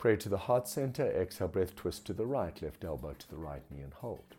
Pray 0.02 0.16
to 0.16 0.28
the 0.28 0.36
heart 0.36 0.66
center, 0.66 1.06
exhale, 1.12 1.46
breath, 1.46 1.76
twist 1.76 2.04
to 2.06 2.12
the 2.12 2.26
right, 2.26 2.60
left 2.60 2.82
elbow 2.82 3.14
to 3.16 3.30
the 3.30 3.36
right 3.36 3.62
knee, 3.70 3.82
and 3.82 3.94
hold. 3.94 4.34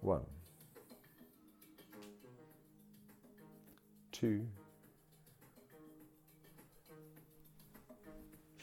One, 0.00 0.22
two, 4.10 4.44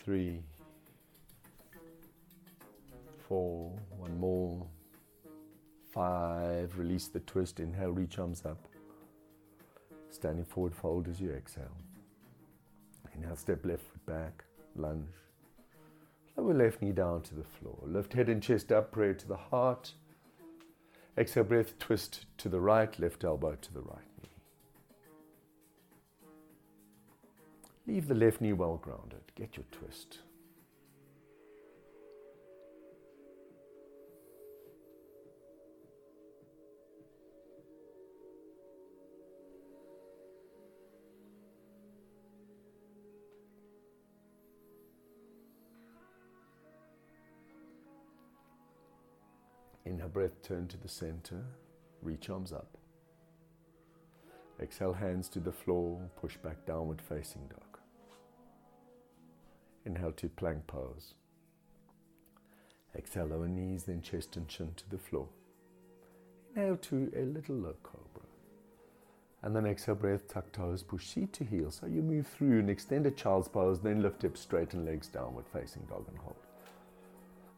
three, 0.04 0.42
four, 3.30 3.72
one 3.98 4.20
more, 4.20 4.68
five. 5.94 6.78
Release 6.78 7.08
the 7.08 7.22
twist, 7.22 7.62
inhale, 7.62 7.92
reach 7.92 8.20
arms 8.20 8.44
up. 8.46 8.68
Standing 10.10 10.44
forward, 10.44 10.76
fold 10.76 11.08
as 11.08 11.22
you 11.22 11.32
exhale. 11.32 11.85
Inhale, 13.16 13.36
step 13.36 13.66
left 13.66 13.84
foot 13.84 14.06
back, 14.06 14.44
lunge. 14.76 15.08
Lower 16.38 16.54
left 16.54 16.82
knee 16.82 16.92
down 16.92 17.22
to 17.24 17.36
the 17.36 17.44
floor. 17.44 17.80
Lift 17.86 18.14
head 18.14 18.30
and 18.30 18.44
chest 18.44 18.72
up, 18.72 18.92
prayer 18.92 19.14
to 19.14 19.28
the 19.28 19.38
heart. 19.38 19.94
Exhale, 21.18 21.46
breath, 21.46 21.80
twist 21.80 22.26
to 22.38 22.50
the 22.50 22.60
right, 22.60 23.00
left 23.00 23.24
elbow 23.24 23.56
to 23.56 23.74
the 23.74 23.82
right 23.82 24.10
knee. 24.22 24.30
Leave 27.88 28.08
the 28.08 28.16
left 28.16 28.42
knee 28.42 28.54
well 28.54 28.78
grounded. 28.78 29.22
Get 29.36 29.56
your 29.56 29.66
twist. 29.72 30.20
Breath, 50.16 50.42
turn 50.42 50.66
to 50.66 50.78
the 50.78 50.88
center, 50.88 51.44
reach 52.02 52.30
arms 52.30 52.54
up. 52.54 52.78
Exhale, 54.62 54.94
hands 54.94 55.28
to 55.28 55.42
the 55.42 55.52
floor, 55.52 56.00
push 56.16 56.38
back 56.38 56.66
downward 56.66 57.02
facing 57.02 57.42
dog. 57.50 57.80
Inhale 59.86 60.14
to 60.14 60.30
plank 60.30 60.66
pose. 60.68 61.16
Exhale, 62.98 63.26
lower 63.26 63.50
knees, 63.50 63.84
then 63.84 64.02
chest 64.02 64.38
and 64.38 64.48
chin 64.48 64.72
to 64.78 64.90
the 64.90 64.98
floor. 64.98 65.28
Inhale 66.56 66.78
to 66.78 67.12
a 67.14 67.24
little 67.24 67.56
low 67.58 67.76
cobra. 67.84 68.24
And 69.44 69.54
then 69.54 69.66
exhale, 69.66 69.96
breath, 69.96 70.30
tuck 70.30 70.50
toes, 70.54 70.82
push 70.82 71.08
seat 71.08 71.34
to 71.34 71.44
heel. 71.44 71.72
So 71.72 71.88
you 71.88 72.02
move 72.02 72.26
through 72.26 72.60
an 72.60 72.70
extended 72.70 73.18
child's 73.18 73.50
pose, 73.50 73.82
then 73.82 74.02
lift 74.02 74.22
hips, 74.22 74.40
straighten 74.40 74.86
legs, 74.86 75.10
downward 75.10 75.46
facing 75.52 75.82
dog 75.90 76.06
and 76.08 76.18
hold. 76.20 76.38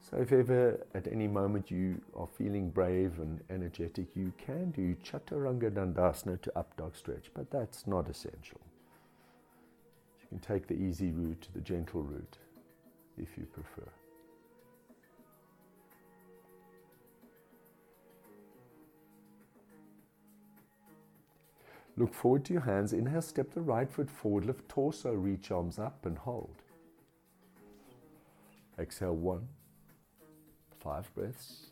So 0.09 0.15
if 0.17 0.31
ever 0.31 0.79
at 0.93 1.05
any 1.11 1.27
moment 1.27 1.69
you 1.69 1.99
are 2.15 2.29
feeling 2.37 2.69
brave 2.69 3.19
and 3.19 3.41
energetic, 3.49 4.15
you 4.15 4.31
can 4.37 4.71
do 4.71 4.95
Chaturanga 5.03 5.69
Dandasana 5.69 6.41
to 6.43 6.57
up 6.57 6.77
dog 6.77 6.95
stretch, 6.95 7.29
but 7.33 7.51
that's 7.51 7.85
not 7.87 8.07
essential. 8.07 8.61
You 10.21 10.27
can 10.29 10.39
take 10.39 10.67
the 10.67 10.75
easy 10.75 11.11
route, 11.11 11.49
the 11.53 11.59
gentle 11.59 12.03
route, 12.03 12.37
if 13.17 13.37
you 13.37 13.45
prefer. 13.47 13.89
Look 21.97 22.13
forward 22.13 22.45
to 22.45 22.53
your 22.53 22.61
hands. 22.61 22.93
Inhale, 22.93 23.21
step 23.21 23.53
the 23.53 23.61
right 23.61 23.91
foot 23.91 24.09
forward, 24.09 24.45
lift 24.45 24.69
torso, 24.69 25.11
reach 25.11 25.51
arms 25.51 25.77
up 25.77 26.05
and 26.05 26.17
hold. 26.17 26.55
Exhale, 28.79 29.15
one 29.15 29.49
five 30.87 31.13
breaths. 31.15 31.71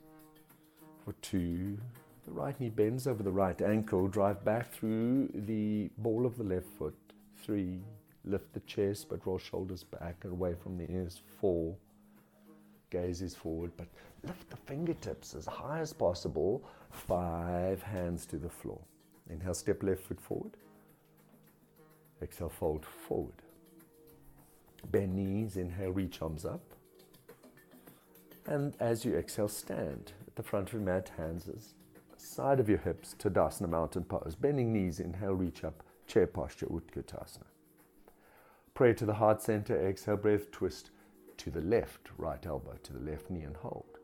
For 1.06 1.14
two, 1.22 1.78
the 2.26 2.32
right 2.32 2.60
knee 2.60 2.70
bends 2.70 3.08
over 3.08 3.24
the 3.24 3.32
right 3.32 3.62
ankle, 3.62 4.08
drive 4.10 4.44
back 4.44 4.74
through 4.74 5.30
the 5.34 5.90
ball 6.00 6.26
of 6.26 6.38
the 6.38 6.44
left 6.44 6.68
foot. 6.78 6.98
Three, 7.38 7.80
lift 8.26 8.52
the 8.54 8.60
chest 8.62 9.08
but 9.10 9.26
roll 9.26 9.38
shoulders 9.38 9.84
back 9.84 10.18
and 10.24 10.34
away 10.34 10.54
from 10.62 10.78
the 10.78 10.92
ears. 10.92 11.22
Four, 11.40 11.78
gaze 12.90 13.22
is 13.22 13.36
forward 13.36 13.72
but 13.78 13.88
lift 14.24 14.50
the 14.50 14.58
fingertips 14.58 15.34
as 15.34 15.46
high 15.46 15.80
as 15.80 15.94
possible. 15.94 16.62
Five, 16.92 17.82
hands 17.84 18.26
to 18.26 18.38
the 18.38 18.50
floor. 18.50 18.82
Inhale, 19.30 19.54
step 19.54 19.82
left 19.82 20.02
foot 20.02 20.20
forward. 20.20 20.58
Exhale, 22.22 22.50
fold 22.50 22.86
forward. 23.08 23.42
Bend 24.92 25.16
knees, 25.16 25.56
inhale, 25.56 25.92
reach 25.92 26.22
arms 26.22 26.44
up. 26.44 26.75
And 28.48 28.76
as 28.80 29.04
you 29.04 29.16
exhale, 29.16 29.48
stand 29.48 30.14
at 30.28 30.36
the 30.36 30.44
front 30.44 30.70
of 30.70 30.74
your 30.74 30.84
mat, 30.84 31.12
hands 31.18 31.48
side 32.18 32.60
of 32.60 32.70
your 32.70 32.80
hips, 32.80 33.16
to 33.20 33.30
Tadasana 33.30 33.70
mountain 33.70 34.04
pose. 34.04 34.36
Bending 34.36 34.74
knees, 34.74 35.00
inhale, 35.00 35.34
reach 35.34 35.64
up, 35.64 35.84
chair 36.08 36.28
posture, 36.28 36.68
Utkatasana. 36.68 37.46
Pray 38.74 38.94
to 38.94 39.06
the 39.06 39.14
heart 39.14 39.42
center, 39.42 39.88
exhale, 39.88 40.18
breath, 40.18 40.52
twist 40.52 40.92
to 41.38 41.50
the 41.50 41.62
left, 41.62 42.10
right 42.18 42.46
elbow 42.46 42.76
to 42.84 42.94
the 42.94 43.00
left 43.00 43.30
knee 43.30 43.44
and 43.44 43.56
hold. 43.58 44.00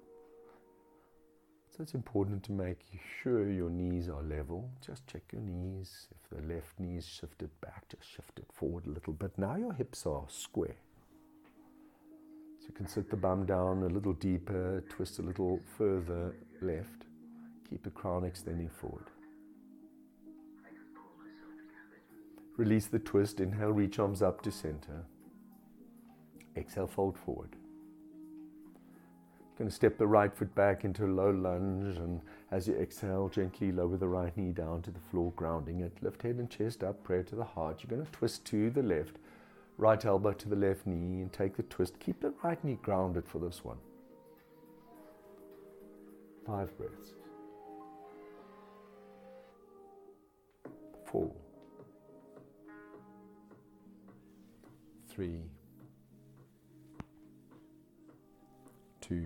So 1.70 1.82
it's 1.82 1.94
important 1.94 2.44
to 2.44 2.52
make 2.52 2.80
sure 3.22 3.50
your 3.50 3.70
knees 3.70 4.10
are 4.10 4.22
level. 4.22 4.70
Just 4.86 5.08
check 5.08 5.24
your 5.32 5.42
knees. 5.42 6.08
If 6.12 6.30
the 6.30 6.54
left 6.54 6.80
knee 6.80 6.98
is 6.98 7.08
shifted 7.08 7.50
back, 7.62 7.88
just 7.90 8.10
shift 8.10 8.40
it 8.40 8.48
forward 8.52 8.86
a 8.88 8.92
little 8.92 9.14
bit. 9.14 9.38
Now 9.38 9.56
your 9.56 9.74
hips 9.74 10.06
are 10.06 10.26
square. 10.28 10.76
You 12.72 12.78
can 12.78 12.88
sit 12.88 13.10
the 13.10 13.18
bum 13.18 13.46
down 13.46 13.84
a 13.84 13.88
little 13.88 14.14
deeper, 14.14 14.82
twist 14.88 15.20
a 15.20 15.22
little 15.22 15.60
further 15.78 16.34
left. 16.62 17.04
Keep 17.70 17.84
the 17.84 17.90
crown 17.90 18.24
extending 18.24 18.70
forward. 18.70 19.08
Release 22.56 22.86
the 22.86 23.00
twist. 23.00 23.42
Inhale, 23.42 23.74
reach 23.74 24.00
arms 24.00 24.22
up 24.22 24.42
to 24.44 24.52
center. 24.52 25.04
Exhale, 26.56 26.88
fold 26.88 27.18
forward. 27.18 27.58
You're 29.42 29.58
going 29.58 29.70
to 29.70 29.76
step 29.76 29.98
the 29.98 30.08
right 30.08 30.34
foot 30.34 30.56
back 30.56 30.86
into 30.86 31.04
a 31.04 31.12
low 31.12 31.30
lunge, 31.30 31.98
and 31.98 32.22
as 32.52 32.70
you 32.70 32.76
exhale, 32.76 33.28
gently 33.28 33.74
lower 33.74 33.98
the 33.98 34.08
right 34.08 34.36
knee 34.38 34.54
down 34.54 34.82
to 34.84 34.92
the 34.92 35.00
floor, 35.12 35.34
grounding 35.36 35.82
it. 35.82 35.92
Lift 36.02 36.22
head 36.22 36.38
and 36.38 36.50
chest 36.50 36.86
up, 36.86 37.04
prayer 37.04 37.24
to 37.24 37.36
the 37.36 37.44
heart. 37.44 37.84
You're 37.84 37.98
going 37.98 38.06
to 38.06 38.12
twist 38.14 38.46
to 38.46 38.70
the 38.70 38.82
left, 38.82 39.18
right 39.82 40.06
elbow 40.06 40.32
to 40.32 40.48
the 40.48 40.56
left 40.56 40.86
knee, 40.86 41.22
and 41.22 41.34
take 41.34 41.58
the 41.58 41.64
twist. 41.64 42.00
Keep 42.00 42.22
the 42.22 42.34
right 42.44 42.64
knee 42.64 42.78
grounded 42.82 43.28
for 43.28 43.40
this 43.40 43.66
one. 43.66 43.78
Five 46.46 46.76
breaths. 46.78 47.16
Four. 51.06 51.32
Three. 55.10 55.42
two. 59.12 59.26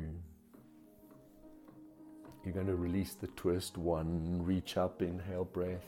You're 2.44 2.54
going 2.54 2.68
to 2.68 2.76
release 2.76 3.14
the 3.14 3.28
twist. 3.28 3.78
One, 3.78 4.42
reach 4.44 4.78
up, 4.78 5.02
inhale, 5.02 5.46
breath. 5.46 5.86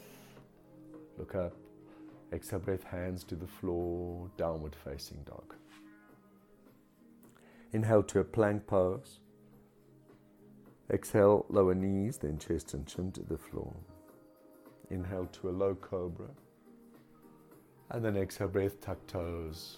Look 1.17 1.33
up. 1.33 1.53
Exhale, 2.33 2.59
breath, 2.59 2.83
hands 2.83 3.23
to 3.25 3.35
the 3.35 3.47
floor, 3.47 4.29
downward 4.37 4.75
facing 4.75 5.23
dog. 5.23 5.55
Inhale 7.71 8.03
to 8.03 8.19
a 8.19 8.23
plank 8.23 8.67
pose. 8.67 9.19
Exhale, 10.91 11.45
lower 11.49 11.75
knees, 11.75 12.17
then 12.17 12.37
chest 12.37 12.73
and 12.73 12.85
chin 12.87 13.11
to 13.13 13.23
the 13.23 13.37
floor. 13.37 13.73
Inhale 14.89 15.27
to 15.33 15.49
a 15.49 15.51
low 15.51 15.75
cobra. 15.75 16.29
And 17.91 18.03
then 18.03 18.17
exhale, 18.17 18.47
breath, 18.49 18.81
tuck 18.81 19.05
toes, 19.07 19.77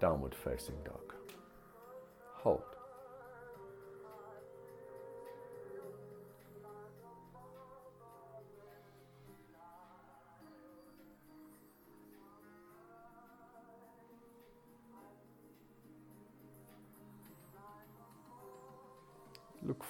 downward 0.00 0.34
facing 0.34 0.76
dog. 0.84 1.14
Hold. 2.36 2.73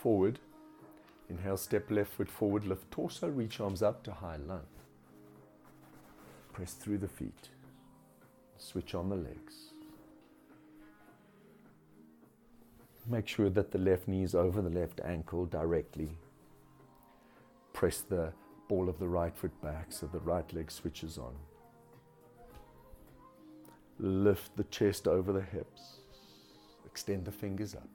Forward. 0.04 0.38
Inhale, 1.30 1.56
step 1.56 1.90
left 1.90 2.12
foot 2.12 2.30
forward, 2.30 2.66
lift 2.66 2.90
torso, 2.90 3.26
reach 3.26 3.58
arms 3.58 3.82
up 3.82 4.02
to 4.02 4.12
high 4.12 4.36
lunge. 4.36 4.60
Press 6.52 6.74
through 6.74 6.98
the 6.98 7.08
feet. 7.08 7.48
Switch 8.58 8.94
on 8.94 9.08
the 9.08 9.16
legs. 9.16 9.72
Make 13.06 13.26
sure 13.26 13.48
that 13.48 13.70
the 13.70 13.78
left 13.78 14.06
knee 14.06 14.22
is 14.22 14.34
over 14.34 14.60
the 14.60 14.68
left 14.68 15.00
ankle 15.02 15.46
directly. 15.46 16.10
Press 17.72 18.02
the 18.02 18.30
ball 18.68 18.90
of 18.90 18.98
the 18.98 19.08
right 19.08 19.34
foot 19.34 19.58
back 19.62 19.86
so 19.88 20.06
the 20.06 20.20
right 20.20 20.52
leg 20.52 20.70
switches 20.70 21.16
on. 21.16 21.34
Lift 23.98 24.54
the 24.58 24.64
chest 24.64 25.08
over 25.08 25.32
the 25.32 25.40
hips. 25.40 26.00
Extend 26.84 27.24
the 27.24 27.32
fingers 27.32 27.74
up. 27.74 27.88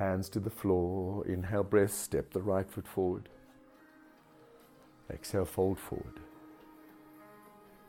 Hands 0.00 0.30
to 0.30 0.40
the 0.40 0.48
floor. 0.48 1.26
Inhale, 1.26 1.62
breath, 1.62 1.92
step 1.92 2.32
the 2.32 2.40
right 2.40 2.66
foot 2.70 2.88
forward. 2.88 3.28
Exhale, 5.10 5.44
fold 5.44 5.78
forward. 5.78 6.20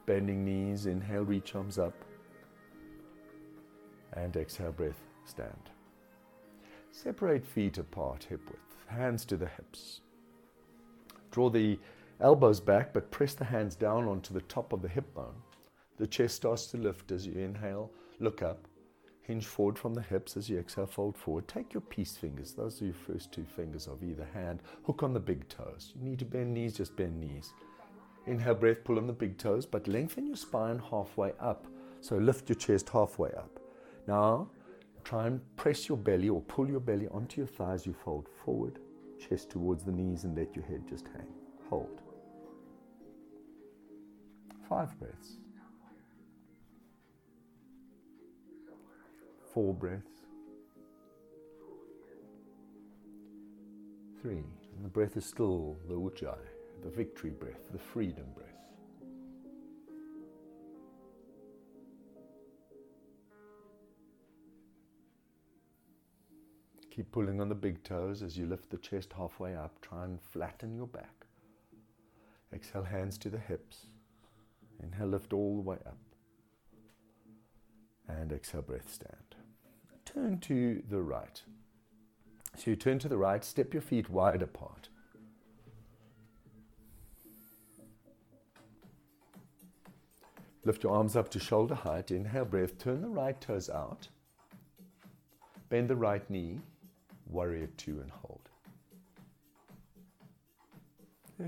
Bending 0.06 0.43
knees, 0.43 0.88
inhale, 0.88 1.24
reach 1.24 1.56
arms 1.56 1.80
up. 1.80 1.93
And 4.12 4.36
exhale, 4.36 4.74
breath, 4.74 5.02
stand. 5.24 5.69
Separate 6.91 7.45
feet 7.45 7.78
apart, 7.78 8.26
hip 8.26 8.41
width, 8.45 8.76
hands 8.88 9.24
to 9.24 9.38
the 9.38 9.47
hips. 9.47 10.02
Draw 11.32 11.50
the 11.52 11.80
elbows 12.19 12.60
back, 12.60 12.93
but 12.93 13.10
press 13.10 13.36
the 13.36 13.45
hands 13.45 13.74
down 13.78 14.10
onto 14.10 14.34
the 14.34 14.41
top 14.41 14.74
of 14.74 14.82
the 14.82 14.89
hip 14.89 15.13
bone. 15.13 15.41
The 15.97 16.08
chest 16.08 16.36
starts 16.36 16.65
to 16.71 16.78
lift 16.78 17.13
as 17.13 17.26
you 17.26 17.36
inhale, 17.36 17.89
look 18.19 18.41
up. 18.41 18.67
Hinge 19.21 19.45
forward 19.45 19.77
from 19.77 19.93
the 19.93 20.01
hips 20.01 20.36
as 20.36 20.49
you 20.49 20.57
exhale, 20.57 20.88
fold 20.88 21.15
forward. 21.17 21.47
Take 21.47 21.73
your 21.73 21.81
peace 21.81 22.17
fingers, 22.17 22.53
those 22.53 22.81
are 22.81 22.86
your 22.86 22.93
first 22.93 23.31
two 23.31 23.45
fingers 23.45 23.88
of 23.88 24.03
either 24.03 24.27
hand. 24.34 24.62
Hook 24.84 25.03
on 25.03 25.13
the 25.13 25.19
big 25.19 25.47
toes. 25.47 25.93
You 25.95 26.03
need 26.03 26.19
to 26.19 26.25
bend 26.25 26.53
knees, 26.53 26.75
just 26.75 26.95
bend 26.95 27.19
knees. 27.19 27.53
Inhale, 28.25 28.55
breath, 28.55 28.84
pull 28.84 28.97
on 28.97 29.07
the 29.07 29.13
big 29.13 29.38
toes, 29.38 29.65
but 29.65 29.88
lengthen 29.88 30.27
your 30.27 30.36
spine 30.36 30.79
halfway 30.89 31.34
up. 31.39 31.67
So 32.01 32.17
lift 32.17 32.49
your 32.49 32.55
chest 32.55 32.89
halfway 32.89 33.31
up. 33.34 33.60
Now, 34.07 34.49
try 35.03 35.27
and 35.27 35.39
press 35.55 35.88
your 35.88 35.97
belly 35.97 36.29
or 36.29 36.41
pull 36.41 36.67
your 36.67 36.79
belly 36.79 37.07
onto 37.10 37.41
your 37.41 37.47
thighs. 37.47 37.86
You 37.86 37.93
fold 37.93 38.27
forward, 38.43 38.79
chest 39.19 39.51
towards 39.51 39.84
the 39.84 39.91
knees, 39.91 40.23
and 40.23 40.36
let 40.36 40.55
your 40.55 40.65
head 40.65 40.84
just 40.88 41.07
hang. 41.07 41.27
Hold. 41.69 42.01
Five 44.67 44.97
breaths. 44.99 45.38
Four 49.53 49.73
breaths. 49.73 50.27
Three. 54.21 54.43
And 54.75 54.85
the 54.85 54.89
breath 54.89 55.17
is 55.17 55.25
still 55.25 55.77
the 55.87 55.95
ujjayi, 55.95 56.37
the 56.83 56.89
victory 56.89 57.31
breath, 57.31 57.71
the 57.71 57.79
freedom 57.79 58.25
breath. 58.33 58.47
Keep 66.91 67.11
pulling 67.11 67.41
on 67.41 67.49
the 67.49 67.55
big 67.55 67.83
toes 67.83 68.21
as 68.21 68.37
you 68.37 68.45
lift 68.45 68.69
the 68.69 68.77
chest 68.77 69.13
halfway 69.17 69.55
up. 69.55 69.81
Try 69.81 70.05
and 70.05 70.21
flatten 70.21 70.75
your 70.75 70.87
back. 70.87 71.25
Exhale, 72.53 72.83
hands 72.83 73.17
to 73.19 73.29
the 73.29 73.37
hips. 73.37 73.87
Inhale, 74.83 75.07
lift 75.07 75.33
all 75.33 75.55
the 75.55 75.61
way 75.61 75.77
up. 75.85 75.97
And 78.07 78.31
exhale, 78.31 78.61
breath, 78.61 78.91
stand. 78.91 79.40
Turn 80.13 80.39
to 80.39 80.84
the 80.89 81.02
right. 81.02 81.41
So 82.58 82.71
you 82.71 82.76
turn 82.76 83.00
to 83.00 83.08
the 83.08 83.17
right, 83.17 83.43
step 83.43 83.74
your 83.74 83.82
feet 83.82 84.10
wide 84.10 84.41
apart. 84.41 84.89
Lift 90.63 90.84
your 90.84 90.93
arms 90.93 91.15
up 91.15 91.30
to 91.32 91.39
shoulder 91.39 91.76
height. 91.76 92.12
Inhale, 92.12 92.45
breath. 92.45 92.78
Turn 92.78 93.02
the 93.02 93.08
right 93.08 93.39
toes 93.39 93.69
out. 93.69 94.10
Bend 95.69 95.89
the 95.89 95.95
right 95.95 96.30
knee. 96.30 96.60
Warrior 97.28 97.69
two 97.78 98.02
and 98.02 98.12
hold. 98.12 98.50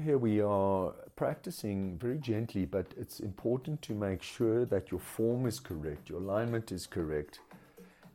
Here 0.04 0.18
we 0.18 0.42
are 0.42 0.94
practicing 1.16 2.00
very 2.00 2.18
gently, 2.18 2.66
but 2.66 2.88
it's 2.98 3.20
important 3.20 3.84
to 3.84 3.94
make 3.94 4.24
sure 4.24 4.66
that 4.66 4.90
your 4.90 5.00
form 5.00 5.46
is 5.46 5.60
correct, 5.60 6.10
your 6.10 6.20
alignment 6.20 6.72
is 6.72 6.88
correct, 6.88 7.40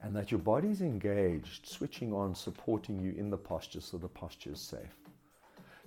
and 0.02 0.14
that 0.14 0.30
your 0.30 0.40
body 0.40 0.68
is 0.68 0.80
engaged, 0.80 1.66
switching 1.66 2.12
on, 2.12 2.34
supporting 2.34 3.00
you 3.00 3.12
in 3.16 3.30
the 3.30 3.36
posture 3.36 3.80
so 3.80 3.98
the 3.98 4.08
posture 4.08 4.52
is 4.52 4.60
safe. 4.60 4.96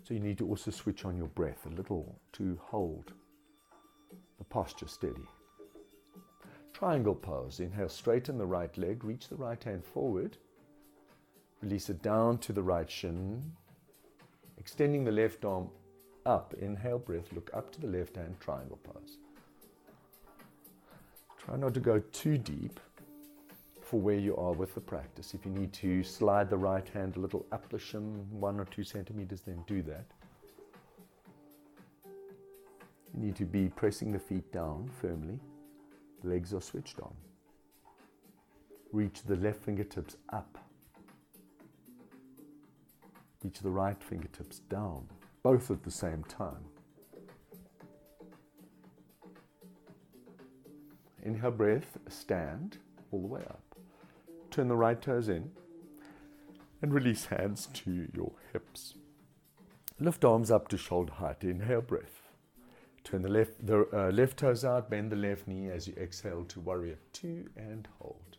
So 0.04 0.14
you 0.14 0.20
need 0.20 0.38
to 0.40 0.48
also 0.48 0.72
switch 0.72 1.06
on 1.06 1.18
your 1.18 1.28
breath 1.28 1.66
a 1.66 1.70
little 1.70 2.20
to 2.34 2.58
hold 2.62 3.14
the 4.38 4.44
posture 4.44 4.88
steady. 4.88 5.28
Triangle 6.74 7.16
pose. 7.16 7.60
Inhale, 7.60 7.90
straighten 7.90 8.38
the 8.38 8.46
right 8.46 8.76
leg, 8.78 9.04
reach 9.04 9.30
the 9.30 9.36
right 9.36 9.64
hand 9.64 9.86
forward, 9.86 10.38
release 11.62 11.90
it 11.90 12.02
down 12.02 12.40
to 12.40 12.52
the 12.52 12.64
right 12.64 12.90
shin, 12.90 13.52
extending 14.58 15.04
the 15.04 15.12
left 15.12 15.46
arm 15.46 15.70
up. 16.26 16.56
Inhale, 16.60 17.00
breath, 17.00 17.32
look 17.34 17.52
up 17.54 17.72
to 17.74 17.82
the 17.82 17.88
left 17.88 18.16
hand, 18.16 18.36
triangle 18.40 18.80
pose. 18.84 19.18
Try 21.38 21.58
not 21.58 21.74
to 21.76 21.80
go 21.80 22.00
too 22.12 22.38
deep 22.38 22.80
for 23.92 24.00
where 24.00 24.18
you 24.18 24.34
are 24.38 24.54
with 24.54 24.74
the 24.74 24.80
practice. 24.80 25.34
If 25.34 25.46
you 25.46 25.52
need 25.52 25.74
to 25.74 26.02
slide 26.02 26.50
the 26.50 26.56
right 26.56 26.88
hand 26.88 27.18
a 27.18 27.20
little 27.20 27.46
up 27.52 27.68
the 27.68 27.78
shin, 27.78 28.26
one 28.32 28.58
or 28.58 28.64
two 28.64 28.86
centimeters, 28.86 29.42
then 29.42 29.62
do 29.68 29.82
that. 29.82 30.06
You 33.14 33.20
need 33.20 33.36
to 33.36 33.44
be 33.44 33.68
pressing 33.68 34.14
the 34.14 34.20
feet 34.20 34.50
down 34.54 34.90
firmly. 35.02 35.38
Legs 36.24 36.54
are 36.54 36.62
switched 36.62 37.02
on. 37.02 37.14
Reach 38.94 39.24
the 39.24 39.36
left 39.36 39.62
fingertips 39.62 40.16
up. 40.32 40.58
Reach 43.44 43.60
the 43.60 43.72
right 43.72 44.02
fingertips 44.02 44.60
down, 44.70 45.06
both 45.44 45.70
at 45.70 45.84
the 45.84 45.92
same 45.92 46.24
time. 46.30 46.64
Inhale, 51.24 51.52
breath, 51.52 51.98
stand 52.08 52.78
all 53.12 53.20
the 53.20 53.28
way 53.28 53.42
up. 53.42 53.71
Turn 54.52 54.68
the 54.68 54.76
right 54.76 55.02
toes 55.02 55.30
in 55.30 55.50
and 56.82 56.94
release 56.94 57.28
hands 57.28 57.70
to 57.74 58.10
your 58.14 58.34
hips. 58.52 58.96
Lift 59.98 60.26
arms 60.26 60.52
up 60.52 60.68
to 60.68 60.78
shoulder 60.78 61.14
height. 61.14 61.44
Inhale, 61.44 61.82
breath. 61.82 62.22
Turn 63.06 63.22
the 63.22 63.30
left, 63.30 63.66
the 63.66 63.88
uh, 63.94 64.12
left 64.12 64.38
toes 64.38 64.66
out, 64.66 64.90
bend 64.90 65.12
the 65.12 65.16
left 65.16 65.48
knee 65.48 65.70
as 65.70 65.88
you 65.88 65.94
exhale 65.96 66.44
to 66.46 66.60
warrior 66.60 66.98
two 67.14 67.50
and 67.56 67.88
hold. 68.00 68.38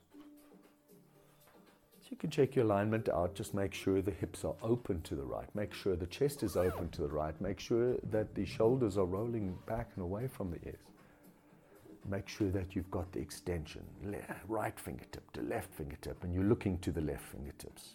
So 2.02 2.08
you 2.10 2.16
can 2.16 2.30
check 2.30 2.56
your 2.56 2.66
alignment 2.66 3.08
out. 3.08 3.34
Just 3.34 3.54
make 3.54 3.72
sure 3.72 4.02
the 4.02 4.10
hips 4.10 4.44
are 4.44 4.54
open 4.62 5.00
to 5.02 5.14
the 5.14 5.24
right. 5.24 5.48
Make 5.54 5.72
sure 5.72 5.96
the 5.96 6.06
chest 6.06 6.42
is 6.42 6.56
open 6.58 6.90
to 6.90 7.02
the 7.02 7.08
right. 7.08 7.40
Make 7.40 7.58
sure 7.58 7.96
that 8.10 8.34
the 8.34 8.44
shoulders 8.44 8.98
are 8.98 9.06
rolling 9.06 9.56
back 9.66 9.90
and 9.94 10.04
away 10.04 10.28
from 10.28 10.50
the 10.50 10.58
ears. 10.66 10.91
Make 12.10 12.28
sure 12.28 12.50
that 12.50 12.74
you've 12.74 12.90
got 12.90 13.10
the 13.12 13.20
extension, 13.20 13.82
right 14.48 14.78
fingertip 14.78 15.30
to 15.32 15.42
left 15.42 15.72
fingertip, 15.72 16.22
and 16.24 16.34
you're 16.34 16.44
looking 16.44 16.78
to 16.78 16.90
the 16.90 17.00
left 17.00 17.24
fingertips. 17.24 17.94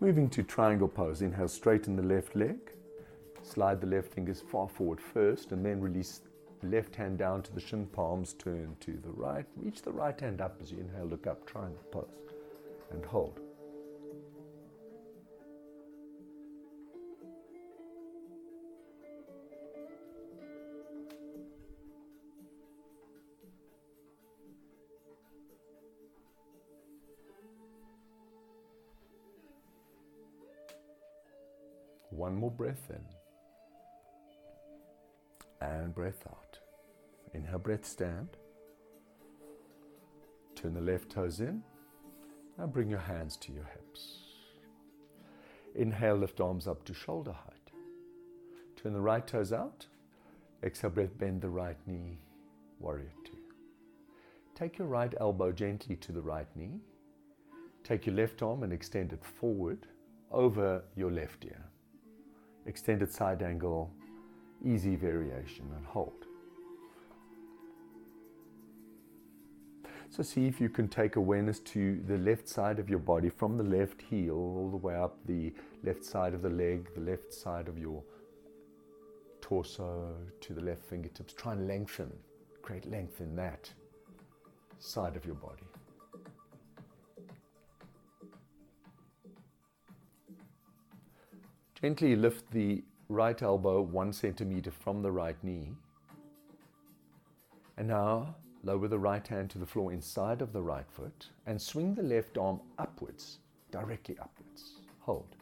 Moving 0.00 0.30
to 0.30 0.42
triangle 0.42 0.88
pose. 0.88 1.20
Inhale, 1.20 1.46
straighten 1.46 1.94
the 1.94 2.02
left 2.02 2.34
leg. 2.34 2.56
Slide 3.42 3.82
the 3.82 3.86
left 3.86 4.14
fingers 4.14 4.40
far 4.40 4.66
forward 4.66 5.00
first, 5.00 5.52
and 5.52 5.64
then 5.64 5.80
release 5.80 6.22
left 6.62 6.96
hand 6.96 7.18
down 7.18 7.42
to 7.42 7.52
the 7.52 7.60
shin 7.60 7.86
palms. 7.86 8.32
Turn 8.32 8.76
to 8.80 8.92
the 8.92 9.10
right. 9.10 9.44
Reach 9.56 9.82
the 9.82 9.92
right 9.92 10.18
hand 10.18 10.40
up 10.40 10.58
as 10.62 10.72
you 10.72 10.78
inhale. 10.78 11.04
Look 11.04 11.26
up, 11.26 11.46
triangle 11.46 11.84
pose, 11.90 12.08
and 12.90 13.04
hold. 13.04 13.40
One 32.30 32.38
more 32.38 32.50
breath 32.52 32.88
in. 32.90 33.04
And 35.68 35.92
breath 35.92 36.22
out. 36.28 36.60
Inhale, 37.34 37.58
breath, 37.58 37.84
stand. 37.84 38.28
Turn 40.54 40.74
the 40.74 40.80
left 40.80 41.10
toes 41.10 41.40
in. 41.40 41.64
And 42.56 42.72
bring 42.72 42.88
your 42.88 43.00
hands 43.00 43.36
to 43.38 43.52
your 43.52 43.64
hips. 43.64 44.18
Inhale, 45.74 46.18
lift 46.18 46.40
arms 46.40 46.68
up 46.68 46.84
to 46.84 46.94
shoulder 46.94 47.32
height. 47.32 47.72
Turn 48.80 48.92
the 48.92 49.00
right 49.00 49.26
toes 49.26 49.52
out. 49.52 49.86
Exhale, 50.62 50.90
breath, 50.90 51.18
bend 51.18 51.42
the 51.42 51.48
right 51.48 51.78
knee. 51.84 52.20
Warrior 52.78 53.10
two. 53.24 53.38
Take 54.54 54.78
your 54.78 54.86
right 54.86 55.12
elbow 55.18 55.50
gently 55.50 55.96
to 55.96 56.12
the 56.12 56.22
right 56.22 56.46
knee. 56.54 56.78
Take 57.82 58.06
your 58.06 58.14
left 58.14 58.40
arm 58.40 58.62
and 58.62 58.72
extend 58.72 59.12
it 59.12 59.24
forward 59.24 59.88
over 60.30 60.84
your 60.94 61.10
left 61.10 61.44
ear 61.44 61.69
extended 62.66 63.12
side 63.12 63.42
angle, 63.42 63.90
easy 64.64 64.96
variation, 64.96 65.66
and 65.76 65.86
hold. 65.86 66.26
So 70.10 70.24
see 70.24 70.46
if 70.46 70.60
you 70.60 70.68
can 70.68 70.88
take 70.88 71.14
awareness 71.14 71.60
to 71.60 72.02
the 72.08 72.18
left 72.18 72.48
side 72.48 72.80
of 72.80 72.90
your 72.90 72.98
body 72.98 73.28
from 73.28 73.56
the 73.56 73.62
left 73.62 74.02
heel 74.02 74.34
all 74.34 74.68
the 74.68 74.76
way 74.76 74.96
up 74.96 75.16
the 75.26 75.52
left 75.84 76.04
side 76.04 76.34
of 76.34 76.42
the 76.42 76.50
leg, 76.50 76.88
the 76.94 77.00
left 77.00 77.32
side 77.32 77.68
of 77.68 77.78
your 77.78 78.02
torso 79.40 80.14
to 80.40 80.52
the 80.52 80.60
left 80.60 80.84
fingertips. 80.84 81.32
Try 81.32 81.52
and 81.52 81.68
lengthen, 81.68 82.12
create 82.60 82.90
length 82.90 83.20
in 83.20 83.36
that 83.36 83.70
side 84.80 85.14
of 85.14 85.24
your 85.24 85.36
body. 85.36 85.69
Gently 91.82 92.14
lift 92.14 92.50
the 92.50 92.84
right 93.08 93.40
elbow 93.40 93.80
one 93.80 94.12
centimeter 94.12 94.70
from 94.70 95.00
the 95.00 95.10
right 95.10 95.42
knee. 95.42 95.72
And 97.78 97.88
now 97.88 98.34
lower 98.62 98.86
the 98.86 98.98
right 98.98 99.26
hand 99.26 99.48
to 99.50 99.58
the 99.58 99.66
floor 99.66 99.90
inside 99.90 100.42
of 100.42 100.52
the 100.52 100.62
right 100.62 100.84
foot 100.90 101.28
and 101.46 101.60
swing 101.60 101.94
the 101.94 102.02
left 102.02 102.36
arm 102.36 102.60
upwards, 102.78 103.38
directly 103.70 104.18
upwards. 104.20 104.80
Hold. 105.00 105.36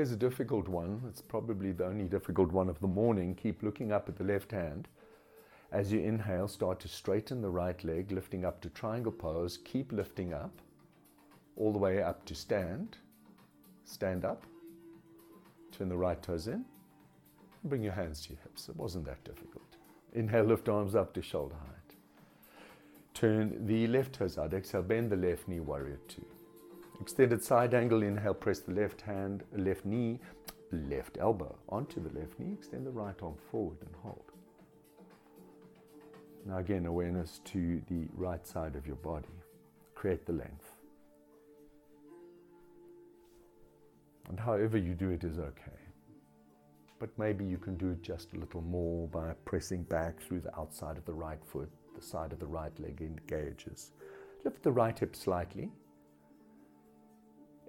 Here's 0.00 0.12
a 0.12 0.16
difficult 0.16 0.66
one. 0.66 1.02
It's 1.10 1.20
probably 1.20 1.72
the 1.72 1.84
only 1.84 2.06
difficult 2.06 2.52
one 2.52 2.70
of 2.70 2.80
the 2.80 2.86
morning. 2.86 3.34
Keep 3.34 3.62
looking 3.62 3.92
up 3.92 4.08
at 4.08 4.16
the 4.16 4.24
left 4.24 4.50
hand. 4.50 4.88
As 5.72 5.92
you 5.92 6.00
inhale, 6.00 6.48
start 6.48 6.80
to 6.80 6.88
straighten 6.88 7.42
the 7.42 7.50
right 7.50 7.84
leg, 7.84 8.10
lifting 8.10 8.46
up 8.46 8.62
to 8.62 8.70
triangle 8.70 9.12
pose. 9.12 9.58
Keep 9.58 9.92
lifting 9.92 10.32
up 10.32 10.62
all 11.54 11.70
the 11.70 11.78
way 11.78 12.02
up 12.02 12.24
to 12.24 12.34
stand. 12.34 12.96
Stand 13.84 14.24
up. 14.24 14.46
Turn 15.70 15.90
the 15.90 15.98
right 15.98 16.22
toes 16.22 16.48
in. 16.48 16.64
Bring 17.64 17.82
your 17.82 17.92
hands 17.92 18.22
to 18.22 18.30
your 18.30 18.38
hips. 18.42 18.70
It 18.70 18.76
wasn't 18.76 19.04
that 19.04 19.22
difficult. 19.24 19.76
Inhale, 20.14 20.44
lift 20.44 20.70
arms 20.70 20.94
up 20.94 21.12
to 21.12 21.20
shoulder 21.20 21.56
height. 21.56 21.96
Turn 23.12 23.66
the 23.66 23.86
left 23.86 24.14
toes 24.14 24.38
out. 24.38 24.54
Exhale, 24.54 24.80
bend 24.80 25.10
the 25.10 25.16
left 25.16 25.46
knee, 25.46 25.60
warrior 25.60 26.00
two. 26.08 26.24
Extended 27.00 27.42
side 27.42 27.72
angle, 27.72 28.02
inhale, 28.02 28.34
press 28.34 28.60
the 28.60 28.72
left 28.72 29.00
hand, 29.00 29.42
left 29.56 29.86
knee, 29.86 30.18
left 30.70 31.16
elbow 31.18 31.56
onto 31.68 32.00
the 32.00 32.18
left 32.18 32.38
knee, 32.38 32.52
extend 32.52 32.86
the 32.86 32.90
right 32.90 33.14
arm 33.22 33.34
forward 33.50 33.78
and 33.80 33.94
hold. 34.02 34.30
Now 36.46 36.58
again, 36.58 36.86
awareness 36.86 37.40
to 37.46 37.80
the 37.88 38.06
right 38.14 38.46
side 38.46 38.76
of 38.76 38.86
your 38.86 38.96
body. 38.96 39.28
Create 39.94 40.26
the 40.26 40.32
length. 40.32 40.74
And 44.28 44.38
however 44.38 44.78
you 44.78 44.94
do 44.94 45.10
it 45.10 45.24
is 45.24 45.38
okay. 45.38 45.80
But 46.98 47.10
maybe 47.18 47.44
you 47.44 47.56
can 47.56 47.76
do 47.76 47.90
it 47.90 48.02
just 48.02 48.32
a 48.34 48.38
little 48.38 48.62
more 48.62 49.08
by 49.08 49.32
pressing 49.44 49.82
back 49.84 50.20
through 50.20 50.40
the 50.40 50.54
outside 50.58 50.98
of 50.98 51.04
the 51.06 51.14
right 51.14 51.42
foot, 51.44 51.70
the 51.96 52.02
side 52.02 52.32
of 52.32 52.38
the 52.38 52.46
right 52.46 52.78
leg 52.78 53.00
engages. 53.00 53.92
Lift 54.44 54.62
the 54.62 54.70
right 54.70 54.98
hip 54.98 55.16
slightly 55.16 55.70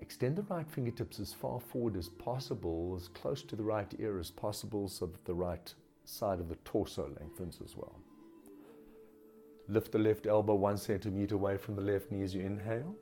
Extend 0.02 0.36
the 0.36 0.42
right 0.44 0.68
fingertips 0.70 1.20
as 1.20 1.32
far 1.32 1.60
forward 1.60 1.96
as 1.96 2.10
possible, 2.10 2.96
as 3.00 3.08
close 3.08 3.44
to 3.44 3.56
the 3.56 3.64
right 3.64 3.94
ear 4.00 4.20
as 4.20 4.32
possible, 4.32 4.88
so 4.88 5.06
that 5.06 5.24
the 5.26 5.34
right 5.34 5.74
side 6.04 6.40
of 6.40 6.50
the 6.50 6.56
torso 6.66 7.10
lengthens 7.20 7.60
as 7.64 7.78
well. 7.78 8.00
Lift 9.68 9.92
the 9.92 10.00
left 10.00 10.28
elbow 10.28 10.56
one 10.56 10.78
centimeter 10.78 11.36
away 11.36 11.56
from 11.56 11.76
the 11.76 11.82
left 11.82 12.12
knee 12.12 12.24
as 12.24 12.36
you 12.36 12.42
inhale. 12.42 12.96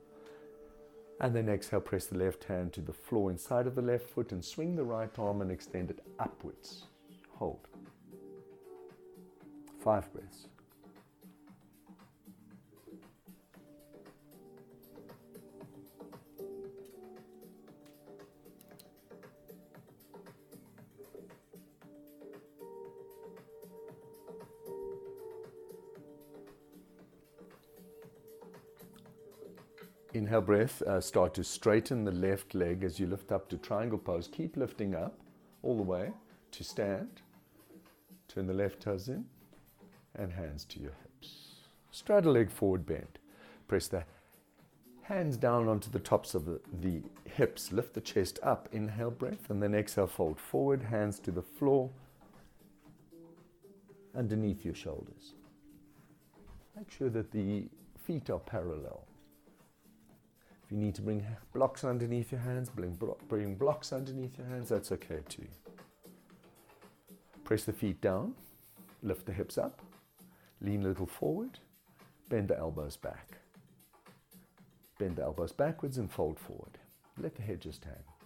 And 1.20 1.34
then 1.34 1.48
exhale, 1.48 1.80
press 1.80 2.06
the 2.06 2.16
left 2.16 2.44
hand 2.44 2.72
to 2.74 2.80
the 2.80 2.92
floor 2.92 3.30
inside 3.30 3.66
of 3.66 3.74
the 3.74 3.82
left 3.82 4.08
foot 4.08 4.32
and 4.32 4.44
swing 4.44 4.76
the 4.76 4.84
right 4.84 5.18
arm 5.18 5.42
and 5.42 5.50
extend 5.50 5.90
it 5.90 6.00
upwards. 6.18 6.84
Hold. 7.36 7.66
Five 9.82 10.12
breaths. 10.12 10.46
Inhale 30.20 30.42
breath, 30.42 30.82
uh, 30.82 31.00
start 31.00 31.32
to 31.32 31.42
straighten 31.42 32.04
the 32.04 32.12
left 32.12 32.54
leg 32.54 32.84
as 32.84 33.00
you 33.00 33.06
lift 33.06 33.32
up 33.32 33.48
to 33.48 33.56
triangle 33.56 33.96
pose. 33.96 34.28
Keep 34.30 34.54
lifting 34.54 34.94
up 34.94 35.18
all 35.62 35.78
the 35.78 35.82
way 35.82 36.12
to 36.50 36.62
stand. 36.62 37.22
Turn 38.28 38.46
the 38.46 38.52
left 38.52 38.80
toes 38.80 39.08
in 39.08 39.24
and 40.14 40.30
hands 40.30 40.66
to 40.66 40.78
your 40.78 40.92
hips. 41.02 41.54
Straddle 41.90 42.34
leg 42.34 42.50
forward 42.50 42.84
bend. 42.84 43.18
Press 43.66 43.88
the 43.88 44.04
Hands 45.04 45.38
down 45.38 45.68
onto 45.68 45.90
the 45.90 45.98
tops 45.98 46.34
of 46.34 46.44
the, 46.44 46.60
the 46.82 47.00
hips. 47.24 47.72
Lift 47.72 47.94
the 47.94 48.02
chest 48.02 48.38
up. 48.42 48.68
Inhale, 48.72 49.10
breath. 49.10 49.48
And 49.48 49.62
then 49.62 49.74
exhale, 49.74 50.06
fold 50.06 50.38
forward. 50.38 50.82
Hands 50.82 51.18
to 51.20 51.30
the 51.30 51.40
floor. 51.40 51.88
Underneath 54.14 54.66
your 54.66 54.74
shoulders. 54.74 55.32
Make 56.76 56.90
sure 56.90 57.08
that 57.08 57.32
the 57.32 57.70
feet 58.04 58.28
are 58.28 58.38
parallel. 58.38 59.06
You 60.70 60.76
need 60.76 60.94
to 60.94 61.02
bring 61.02 61.26
blocks 61.52 61.82
underneath 61.82 62.30
your 62.30 62.40
hands, 62.40 62.68
bring, 62.68 62.96
bring 63.28 63.56
blocks 63.56 63.92
underneath 63.92 64.38
your 64.38 64.46
hands, 64.46 64.68
that's 64.68 64.92
okay 64.92 65.18
too. 65.28 65.48
Press 67.42 67.64
the 67.64 67.72
feet 67.72 68.00
down, 68.00 68.34
lift 69.02 69.26
the 69.26 69.32
hips 69.32 69.58
up, 69.58 69.82
lean 70.60 70.84
a 70.84 70.88
little 70.88 71.06
forward, 71.06 71.58
bend 72.28 72.48
the 72.48 72.56
elbows 72.58 72.96
back. 72.96 73.38
Bend 74.98 75.16
the 75.16 75.22
elbows 75.22 75.52
backwards 75.52 75.98
and 75.98 76.12
fold 76.12 76.38
forward. 76.38 76.78
Let 77.18 77.34
the 77.34 77.42
head 77.42 77.60
just 77.60 77.84
hang. 77.84 78.19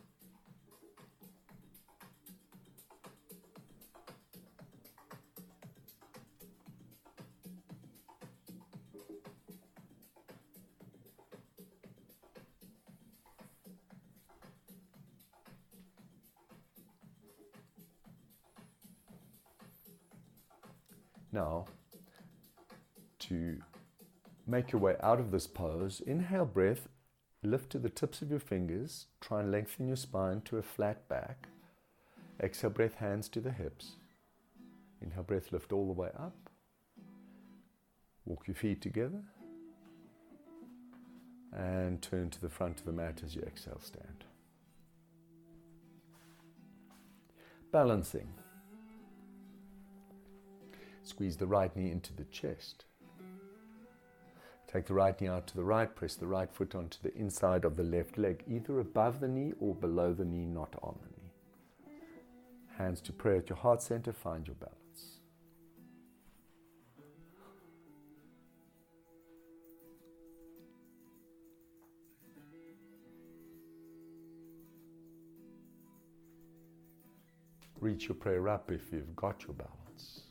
Make 24.55 24.71
your 24.71 24.81
way 24.81 24.95
out 25.03 25.19
of 25.19 25.33
this 25.33 25.49
pose, 25.49 26.01
inhale 26.07 26.45
breath, 26.45 26.87
lift 27.43 27.71
to 27.71 27.79
the 27.79 27.89
tips 27.89 28.23
of 28.23 28.31
your 28.31 28.39
fingers, 28.39 29.07
try 29.21 29.41
and 29.41 29.51
lengthen 29.51 29.89
your 29.89 29.97
spine 29.97 30.41
to 30.43 30.59
a 30.59 30.63
flat 30.63 31.09
back. 31.09 31.49
Exhale 32.41 32.71
breath, 32.71 32.95
hands 32.95 33.29
to 33.29 33.41
the 33.41 33.51
hips. 33.51 33.97
Inhale 35.03 35.25
breath, 35.25 35.51
lift 35.51 35.73
all 35.73 35.89
the 35.89 35.93
way 35.93 36.11
up. 36.17 36.51
Walk 38.27 38.47
your 38.47 38.55
feet 38.55 38.81
together. 38.81 39.23
And 41.53 42.01
turn 42.01 42.31
to 42.31 42.41
the 42.41 42.49
front 42.49 42.79
of 42.79 42.87
the 42.87 42.93
mat 42.93 43.23
as 43.25 43.35
you 43.35 43.43
exhale, 43.43 43.81
stand. 43.83 44.25
Balancing. 47.73 48.29
Squeeze 51.03 51.39
the 51.39 51.47
right 51.49 51.75
knee 51.77 51.91
into 51.91 52.15
the 52.15 52.25
chest. 52.25 52.85
Take 54.75 54.87
the 54.87 54.95
right 54.95 55.21
knee 55.21 55.29
out 55.29 55.47
to 55.47 55.55
the 55.55 55.63
right, 55.63 55.95
press 55.95 56.17
the 56.17 56.27
right 56.27 56.53
foot 56.53 56.75
onto 56.75 56.99
the 57.01 57.17
inside 57.17 57.65
of 57.65 57.77
the 57.77 57.85
left 57.85 58.19
leg, 58.19 58.43
either 58.49 58.81
above 58.81 59.21
the 59.21 59.29
knee 59.29 59.53
or 59.61 59.73
below 59.73 60.13
the 60.13 60.25
knee, 60.25 60.47
not 60.47 60.75
on 60.83 60.99
the 61.01 61.07
knee. 61.11 61.95
Hands 62.77 63.01
to 63.03 63.13
prayer 63.13 63.37
at 63.37 63.49
your 63.49 63.59
heart 63.59 63.83
center, 63.83 64.13
find 64.13 64.49
your 64.49 64.57
balance. 64.57 65.21
Reach 77.79 78.09
your 78.09 78.17
prayer 78.17 78.49
up 78.49 78.73
if 78.73 78.93
you've 78.93 79.15
got 79.15 79.45
your 79.45 79.55
balance. 79.55 80.23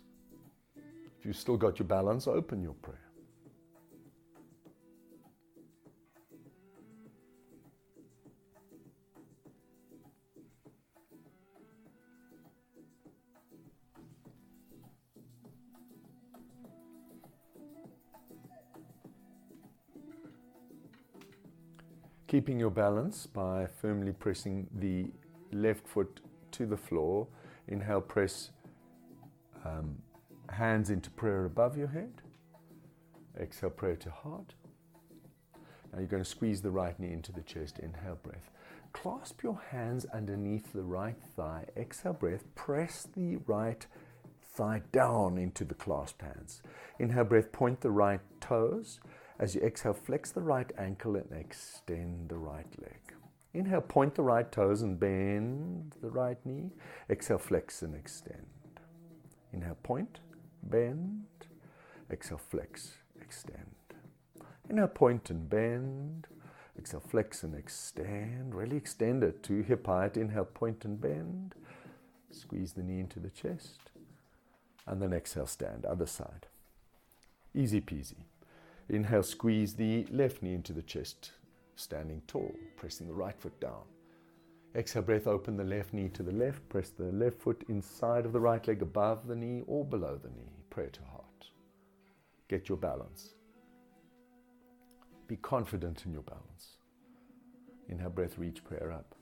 If 0.76 1.26
you've 1.26 1.38
still 1.38 1.56
got 1.56 1.80
your 1.80 1.88
balance, 1.88 2.28
open 2.28 2.62
your 2.62 2.74
prayer. 2.74 3.03
Keeping 22.44 22.60
your 22.60 22.72
balance 22.72 23.26
by 23.26 23.68
firmly 23.68 24.12
pressing 24.12 24.68
the 24.78 25.06
left 25.54 25.88
foot 25.88 26.20
to 26.52 26.66
the 26.66 26.76
floor. 26.76 27.26
Inhale, 27.70 28.02
press 28.02 28.50
um, 29.64 30.00
hands 30.50 30.90
into 30.90 31.10
prayer 31.10 31.46
above 31.46 31.78
your 31.78 31.88
head. 31.88 32.12
Exhale, 33.40 33.70
prayer 33.70 33.96
to 33.96 34.12
heart. 34.12 34.56
Now 35.94 36.00
you're 36.00 36.08
going 36.10 36.22
to 36.22 36.30
squeeze 36.30 36.62
the 36.62 36.70
right 36.70 37.00
knee 37.00 37.14
into 37.14 37.32
the 37.32 37.44
chest. 37.44 37.80
Inhale, 37.80 38.20
breath. 38.22 38.52
Clasp 38.92 39.42
your 39.42 39.62
hands 39.72 40.06
underneath 40.14 40.74
the 40.74 40.84
right 40.84 41.24
thigh. 41.38 41.64
Exhale, 41.78 42.12
breath. 42.12 42.44
Press 42.56 43.08
the 43.16 43.38
right 43.48 43.88
thigh 44.54 44.82
down 44.92 45.38
into 45.38 45.64
the 45.64 45.76
clasped 45.76 46.22
hands. 46.24 46.62
Inhale, 47.00 47.24
breath. 47.24 47.54
Point 47.54 47.80
the 47.80 47.92
right 47.92 48.20
toes. 48.42 49.00
As 49.44 49.56
you 49.56 49.62
exhale, 49.62 49.94
flex 49.94 50.32
the 50.32 50.40
right 50.40 50.72
ankle 50.78 51.18
and 51.18 51.30
extend 51.34 52.30
the 52.30 52.38
right 52.38 52.80
leg. 52.80 53.14
Inhale, 53.54 53.82
point 53.82 54.16
the 54.16 54.22
right 54.22 54.50
toes 54.50 54.82
and 54.82 54.98
bend 54.98 55.98
the 56.02 56.10
right 56.10 56.38
knee. 56.46 56.70
Exhale, 57.10 57.38
flex 57.38 57.82
and 57.82 57.94
extend. 57.94 58.48
Inhale, 59.52 59.76
point 59.84 60.22
bend. 60.64 61.26
Exhale, 62.10 62.38
flex, 62.38 62.94
extend. 63.20 63.76
Inhale, 64.70 64.88
point 64.88 65.30
and 65.30 65.50
bend. 65.50 66.26
Exhale, 66.80 67.02
flex 67.02 67.44
and 67.44 67.54
extend. 67.54 68.56
Really 68.56 68.78
extend 68.78 69.26
it 69.26 69.44
to 69.44 69.62
hip 69.62 69.88
height. 69.88 70.16
Inhale, 70.16 70.46
point 70.46 70.86
and 70.86 71.02
bend. 71.02 71.54
Squeeze 72.32 72.72
the 72.72 72.82
knee 72.82 73.02
into 73.02 73.20
the 73.20 73.30
chest. 73.30 73.92
And 74.88 75.02
then 75.02 75.12
exhale, 75.12 75.48
stand. 75.48 75.86
Other 75.86 76.08
side. 76.08 76.48
Easy 77.54 77.82
peasy. 77.82 78.24
Inhale, 78.94 79.24
squeeze 79.24 79.74
the 79.74 80.06
left 80.12 80.44
knee 80.44 80.54
into 80.54 80.72
the 80.72 80.84
chest. 80.84 81.32
Standing 81.76 82.22
tall, 82.28 82.54
pressing 82.78 83.08
the 83.08 83.14
right 83.14 83.36
foot 83.40 83.60
down. 83.60 83.82
Exhale, 84.76 85.02
breath, 85.02 85.26
open 85.26 85.58
the 85.58 85.64
left 85.64 85.94
knee 85.94 86.10
to 86.10 86.22
the 86.22 86.32
left. 86.32 86.68
Press 86.70 86.90
the 86.90 87.12
left 87.12 87.40
foot 87.42 87.64
inside 87.70 88.26
of 88.26 88.34
the 88.34 88.40
right 88.40 88.66
leg 88.68 88.84
above 88.84 89.28
the 89.28 89.36
knee 89.36 89.64
or 89.66 89.84
below 89.84 90.20
the 90.22 90.30
knee. 90.30 90.52
Pray 90.70 90.90
to 90.94 91.00
heart. 91.12 91.24
Get 92.50 92.70
your 92.70 92.78
balance. 92.78 93.34
Be 95.28 95.38
confident 95.38 96.06
in 96.06 96.14
your 96.14 96.22
balance. 96.22 96.78
Inhale, 97.90 98.12
breath, 98.12 98.38
reach 98.38 98.64
prayer 98.64 98.92
up. 98.92 99.16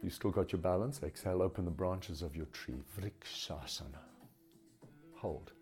You 0.00 0.10
still 0.10 0.30
got 0.30 0.52
your 0.52 0.60
balance, 0.60 1.00
exhale, 1.02 1.42
open 1.42 1.64
the 1.64 1.70
branches 1.72 2.22
of 2.22 2.36
your 2.36 2.46
tree. 2.46 2.82
Vrikshasana. 2.96 3.98
Hold. 5.16 5.52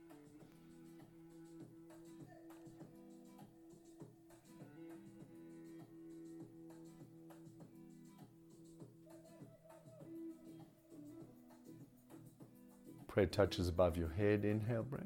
Prayer 13.08 13.26
touches 13.26 13.68
above 13.68 13.96
your 13.96 14.10
head. 14.10 14.44
Inhale, 14.44 14.84
breath. 14.84 15.02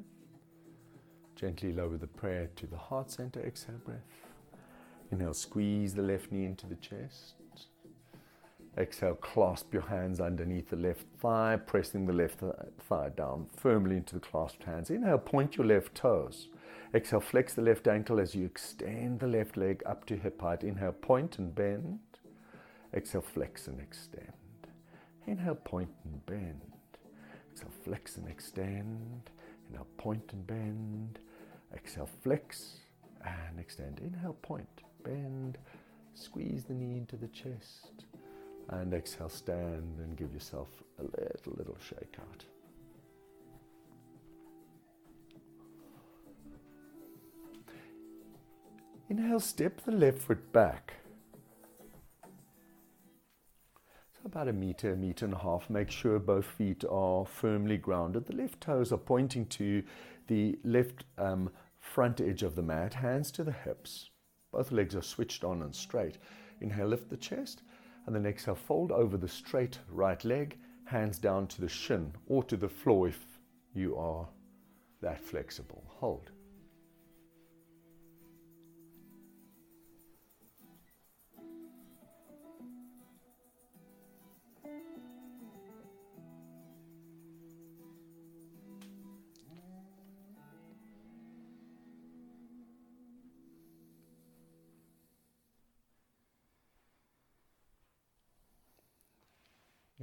Gently 1.34 1.72
lower 1.72 1.96
the 1.96 2.06
prayer 2.06 2.50
to 2.56 2.66
the 2.66 2.76
heart 2.76 3.10
center. 3.10 3.40
Exhale, 3.40 3.80
breath. 3.84 4.00
Inhale, 5.10 5.34
squeeze 5.34 5.94
the 5.94 6.02
left 6.02 6.30
knee 6.30 6.44
into 6.44 6.66
the 6.66 6.76
chest. 6.76 7.34
Exhale, 8.78 9.14
clasp 9.14 9.72
your 9.74 9.82
hands 9.82 10.18
underneath 10.20 10.70
the 10.70 10.76
left 10.76 11.04
thigh, 11.20 11.58
pressing 11.66 12.06
the 12.06 12.12
left 12.12 12.40
thigh 12.88 13.10
down 13.10 13.46
firmly 13.54 13.96
into 13.96 14.14
the 14.14 14.20
clasped 14.20 14.64
hands. 14.64 14.88
Inhale, 14.88 15.18
point 15.18 15.56
your 15.56 15.66
left 15.66 15.94
toes. 15.94 16.48
Exhale, 16.94 17.20
flex 17.20 17.52
the 17.54 17.62
left 17.62 17.86
ankle 17.86 18.18
as 18.18 18.34
you 18.34 18.46
extend 18.46 19.20
the 19.20 19.26
left 19.26 19.56
leg 19.58 19.82
up 19.84 20.06
to 20.06 20.16
hip 20.16 20.40
height. 20.40 20.64
Inhale, 20.64 20.92
point 20.92 21.38
and 21.38 21.54
bend. 21.54 21.98
Exhale, 22.94 23.22
flex 23.22 23.66
and 23.68 23.78
extend. 23.80 24.32
Inhale, 25.26 25.54
point 25.54 25.90
and 26.04 26.24
bend. 26.24 26.71
Exhale, 27.52 27.70
flex 27.84 28.16
and 28.16 28.28
extend. 28.28 29.30
Inhale, 29.70 29.86
point 29.98 30.32
and 30.32 30.46
bend. 30.46 31.18
Exhale, 31.74 32.08
flex 32.22 32.78
and 33.24 33.60
extend. 33.60 34.00
Inhale, 34.00 34.36
point, 34.42 34.82
bend. 35.04 35.58
Squeeze 36.14 36.64
the 36.64 36.74
knee 36.74 36.96
into 36.96 37.16
the 37.16 37.28
chest. 37.28 38.04
And 38.68 38.94
exhale, 38.94 39.28
stand 39.28 39.98
and 39.98 40.16
give 40.16 40.32
yourself 40.32 40.68
a 40.98 41.02
little, 41.02 41.52
little 41.56 41.76
shake 41.80 42.16
out. 42.18 42.44
Inhale, 49.10 49.40
step 49.40 49.82
the 49.84 49.92
left 49.92 50.18
foot 50.18 50.52
back. 50.52 50.94
About 54.32 54.48
a 54.48 54.52
meter, 54.52 54.94
a 54.94 54.96
meter 54.96 55.26
and 55.26 55.34
a 55.34 55.38
half. 55.38 55.68
Make 55.68 55.90
sure 55.90 56.18
both 56.18 56.46
feet 56.46 56.84
are 56.90 57.26
firmly 57.26 57.76
grounded. 57.76 58.24
The 58.24 58.34
left 58.34 58.62
toes 58.62 58.90
are 58.90 58.96
pointing 58.96 59.44
to 59.46 59.82
the 60.26 60.58
left 60.64 61.04
um, 61.18 61.50
front 61.78 62.18
edge 62.18 62.42
of 62.42 62.56
the 62.56 62.62
mat, 62.62 62.94
hands 62.94 63.30
to 63.32 63.44
the 63.44 63.52
hips. 63.52 64.08
Both 64.50 64.72
legs 64.72 64.96
are 64.96 65.02
switched 65.02 65.44
on 65.44 65.60
and 65.60 65.74
straight. 65.74 66.16
Inhale, 66.62 66.86
lift 66.86 67.10
the 67.10 67.16
chest, 67.18 67.60
and 68.06 68.16
then 68.16 68.24
exhale, 68.24 68.54
fold 68.54 68.90
over 68.90 69.18
the 69.18 69.28
straight 69.28 69.78
right 69.90 70.24
leg, 70.24 70.56
hands 70.84 71.18
down 71.18 71.46
to 71.48 71.60
the 71.60 71.68
shin 71.68 72.10
or 72.26 72.42
to 72.44 72.56
the 72.56 72.70
floor 72.70 73.08
if 73.08 73.26
you 73.74 73.98
are 73.98 74.26
that 75.02 75.20
flexible. 75.20 75.84
Hold. 75.88 76.30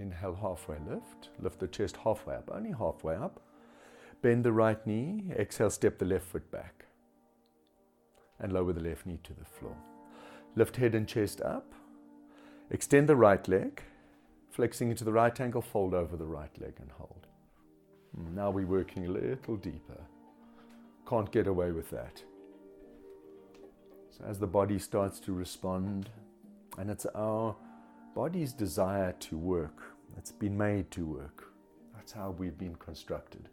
Inhale, 0.09 0.35
halfway 0.41 0.77
lift. 0.79 1.29
Lift 1.39 1.59
the 1.59 1.67
chest 1.67 1.97
halfway 1.97 2.35
up, 2.35 2.49
only 2.51 2.71
halfway 2.71 3.15
up. 3.15 3.41
Bend 4.23 4.43
the 4.43 4.51
right 4.51 4.85
knee. 4.87 5.25
Exhale, 5.37 5.69
step 5.69 5.99
the 5.99 6.05
left 6.05 6.25
foot 6.25 6.49
back. 6.49 6.85
And 8.39 8.51
lower 8.51 8.73
the 8.73 8.81
left 8.81 9.05
knee 9.05 9.19
to 9.23 9.33
the 9.33 9.45
floor. 9.45 9.75
Lift 10.55 10.77
head 10.77 10.95
and 10.95 11.07
chest 11.07 11.41
up. 11.41 11.73
Extend 12.71 13.07
the 13.07 13.15
right 13.15 13.47
leg. 13.47 13.83
Flexing 14.49 14.89
into 14.89 15.03
the 15.03 15.13
right 15.13 15.39
ankle, 15.39 15.61
fold 15.61 15.93
over 15.93 16.17
the 16.17 16.25
right 16.25 16.59
leg 16.59 16.73
and 16.81 16.89
hold. 16.91 17.27
Now 18.33 18.49
we're 18.49 18.65
working 18.65 19.05
a 19.05 19.11
little 19.11 19.57
deeper. 19.57 20.01
Can't 21.07 21.31
get 21.31 21.45
away 21.45 21.71
with 21.71 21.91
that. 21.91 22.23
So 24.09 24.23
as 24.27 24.39
the 24.39 24.47
body 24.47 24.79
starts 24.79 25.19
to 25.21 25.33
respond, 25.33 26.09
and 26.79 26.89
it's 26.89 27.05
our 27.13 27.55
body's 28.15 28.53
desire 28.53 29.13
to 29.19 29.37
work. 29.37 29.88
It's 30.17 30.31
been 30.31 30.57
made 30.57 30.91
to 30.91 31.05
work. 31.05 31.53
That's 31.95 32.11
how 32.11 32.31
we've 32.31 32.57
been 32.57 32.75
constructed. 32.75 33.49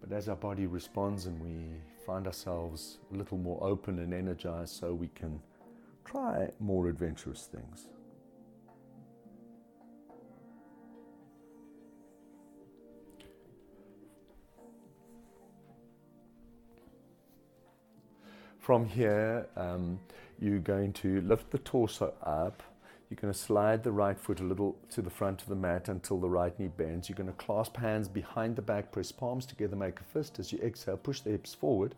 But 0.00 0.12
as 0.12 0.28
our 0.28 0.36
body 0.36 0.66
responds 0.66 1.26
and 1.26 1.40
we 1.40 1.80
find 2.04 2.26
ourselves 2.26 2.98
a 3.12 3.16
little 3.16 3.38
more 3.38 3.62
open 3.62 3.98
and 3.98 4.12
energized, 4.14 4.74
so 4.74 4.94
we 4.94 5.08
can 5.08 5.40
try 6.04 6.50
more 6.60 6.88
adventurous 6.88 7.48
things. 7.50 7.88
From 18.58 18.84
here, 18.84 19.46
um, 19.56 20.00
you're 20.40 20.58
going 20.58 20.92
to 20.94 21.20
lift 21.20 21.50
the 21.50 21.58
torso 21.58 22.12
up 22.22 22.62
you're 23.08 23.18
going 23.20 23.32
to 23.32 23.38
slide 23.38 23.84
the 23.84 23.92
right 23.92 24.18
foot 24.18 24.40
a 24.40 24.44
little 24.44 24.76
to 24.90 25.00
the 25.00 25.10
front 25.10 25.40
of 25.40 25.48
the 25.48 25.54
mat 25.54 25.88
until 25.88 26.18
the 26.18 26.28
right 26.28 26.58
knee 26.58 26.68
bends. 26.76 27.08
You're 27.08 27.16
going 27.16 27.28
to 27.28 27.32
clasp 27.34 27.76
hands 27.76 28.08
behind 28.08 28.56
the 28.56 28.62
back, 28.62 28.90
press 28.90 29.12
palms 29.12 29.46
together, 29.46 29.76
make 29.76 30.00
a 30.00 30.04
fist. 30.04 30.40
As 30.40 30.52
you 30.52 30.58
exhale, 30.58 30.96
push 30.96 31.20
the 31.20 31.30
hips 31.30 31.54
forward. 31.54 31.94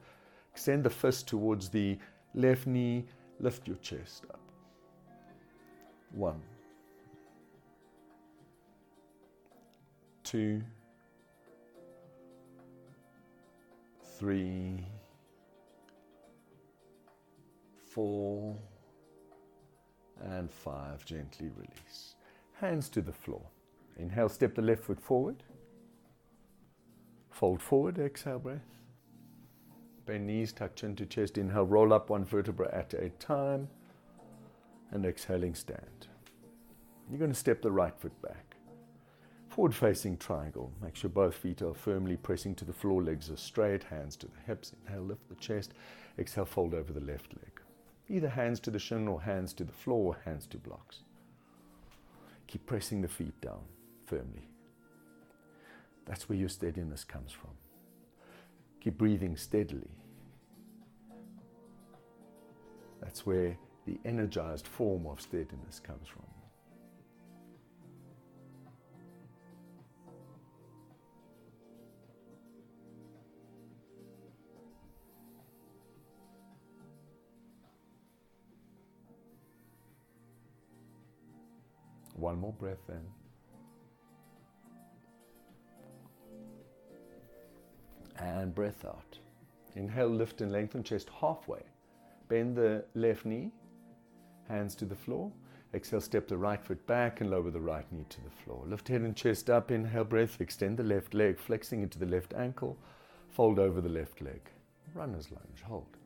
Extend 0.53 0.85
the 0.85 0.91
fist 0.91 1.27
towards 1.27 1.71
the 1.71 1.99
left 2.35 2.67
knee. 2.67 3.07
Lift 3.41 3.67
your 3.67 3.77
chest 3.77 4.25
up. 4.29 4.41
One, 6.13 6.43
two, 10.25 10.63
three, 14.19 14.85
four 17.87 18.57
and 20.23 20.51
five, 20.51 21.05
gently 21.05 21.51
release. 21.57 22.15
Hands 22.55 22.89
to 22.91 23.01
the 23.01 23.13
floor. 23.13 23.43
Inhale, 23.97 24.29
step 24.29 24.55
the 24.55 24.63
left 24.63 24.85
foot 24.85 25.01
forward. 25.01 25.43
Fold 27.31 27.63
forward, 27.63 27.99
exhale 27.99 28.39
breath. 28.39 28.79
Bend 30.07 30.27
knees, 30.27 30.53
tuck 30.53 30.75
chin 30.75 30.97
to 30.97 31.07
chest. 31.07 31.39
Inhale, 31.39 31.67
roll 31.67 31.93
up 31.93 32.11
one 32.11 32.25
vertebra 32.25 32.69
at 32.73 32.95
a 32.95 33.11
time. 33.11 33.69
And 34.91 35.05
exhaling, 35.05 35.55
stand. 35.55 36.09
You're 37.11 37.19
going 37.19 37.33
to 37.33 37.39
step 37.39 37.63
the 37.63 37.71
right 37.71 37.95
foot 37.99 38.21
back. 38.23 38.57
Forward 39.51 39.75
facing 39.75 40.17
triangle. 40.17 40.73
Make 40.83 40.97
sure 40.97 41.11
both 41.11 41.35
feet 41.35 41.63
are 41.63 41.75
firmly 41.75 42.17
pressing 42.17 42.55
to 42.57 42.65
the 42.65 42.73
floor, 42.73 43.03
legs 43.03 43.31
are 43.31 43.37
straight, 43.37 43.85
hands 43.85 44.17
to 44.17 44.27
the 44.27 44.41
hips. 44.47 44.73
Inhale, 44.87 45.03
lift 45.03 45.29
the 45.29 45.35
chest. 45.35 45.73
Exhale, 46.19 46.45
fold 46.45 46.75
over 46.75 46.93
the 46.93 47.01
left 47.01 47.35
leg. 47.35 47.58
Either 48.11 48.29
hands 48.29 48.59
to 48.61 48.71
the 48.71 48.79
shin 48.79 49.07
or 49.07 49.21
hands 49.21 49.53
to 49.53 49.65
the 49.65 49.73
floor, 49.73 50.17
hands 50.25 50.47
to 50.47 50.57
blocks. 50.57 51.01
Keep 52.47 52.65
pressing 52.67 53.03
the 53.03 53.09
feet 53.09 53.39
down 53.41 53.61
firmly. 54.07 54.49
That's 56.07 56.29
where 56.29 56.39
your 56.39 56.49
steadiness 56.49 57.05
comes 57.05 57.33
from. 57.33 57.51
Keep 58.81 58.97
breathing 58.97 59.37
steadily. 59.37 59.91
That's 63.01 63.27
where 63.27 63.59
the 63.87 63.99
energized 64.05 64.67
form 64.67 65.07
of 65.07 65.21
steadiness 65.21 65.81
comes 65.81 66.09
from. 66.09 66.28
One 82.29 82.41
more 82.41 82.53
breath 82.53 82.91
in. 82.91 83.01
And 88.19 88.55
breath 88.55 88.85
out. 88.85 89.19
Inhale, 89.77 90.11
lift 90.11 90.43
and 90.43 90.53
lengthen 90.53 90.83
chest 90.83 91.09
halfway. 91.09 91.63
Bend 92.29 92.55
the 92.55 92.85
left 92.95 93.25
knee, 93.25 93.51
hands 94.47 94.75
to 94.75 94.85
the 94.85 94.95
floor. 94.95 95.33
Exhale, 95.73 96.03
step 96.03 96.29
the 96.29 96.37
right 96.37 96.63
foot 96.63 96.87
back 96.87 97.23
and 97.23 97.31
lower 97.31 97.51
the 97.51 97.59
right 97.59 97.91
knee 97.91 98.05
to 98.11 98.21
the 98.21 98.37
floor. 98.45 98.63
Lift 98.67 98.89
head 98.89 99.01
and 99.01 99.17
chest 99.17 99.49
up. 99.49 99.71
Inhale, 99.71 100.05
breath. 100.05 100.39
Extend 100.43 100.77
the 100.77 100.83
left 100.83 101.15
leg, 101.15 101.39
flexing 101.39 101.81
into 101.81 101.99
the 101.99 102.05
left 102.05 102.35
ankle. 102.35 102.77
Fold 103.31 103.59
over 103.59 103.81
the 103.81 103.89
left 103.89 104.21
leg. 104.21 104.43
Runner's 104.95 105.31
lunge. 105.31 105.63
Hold. 105.65 105.97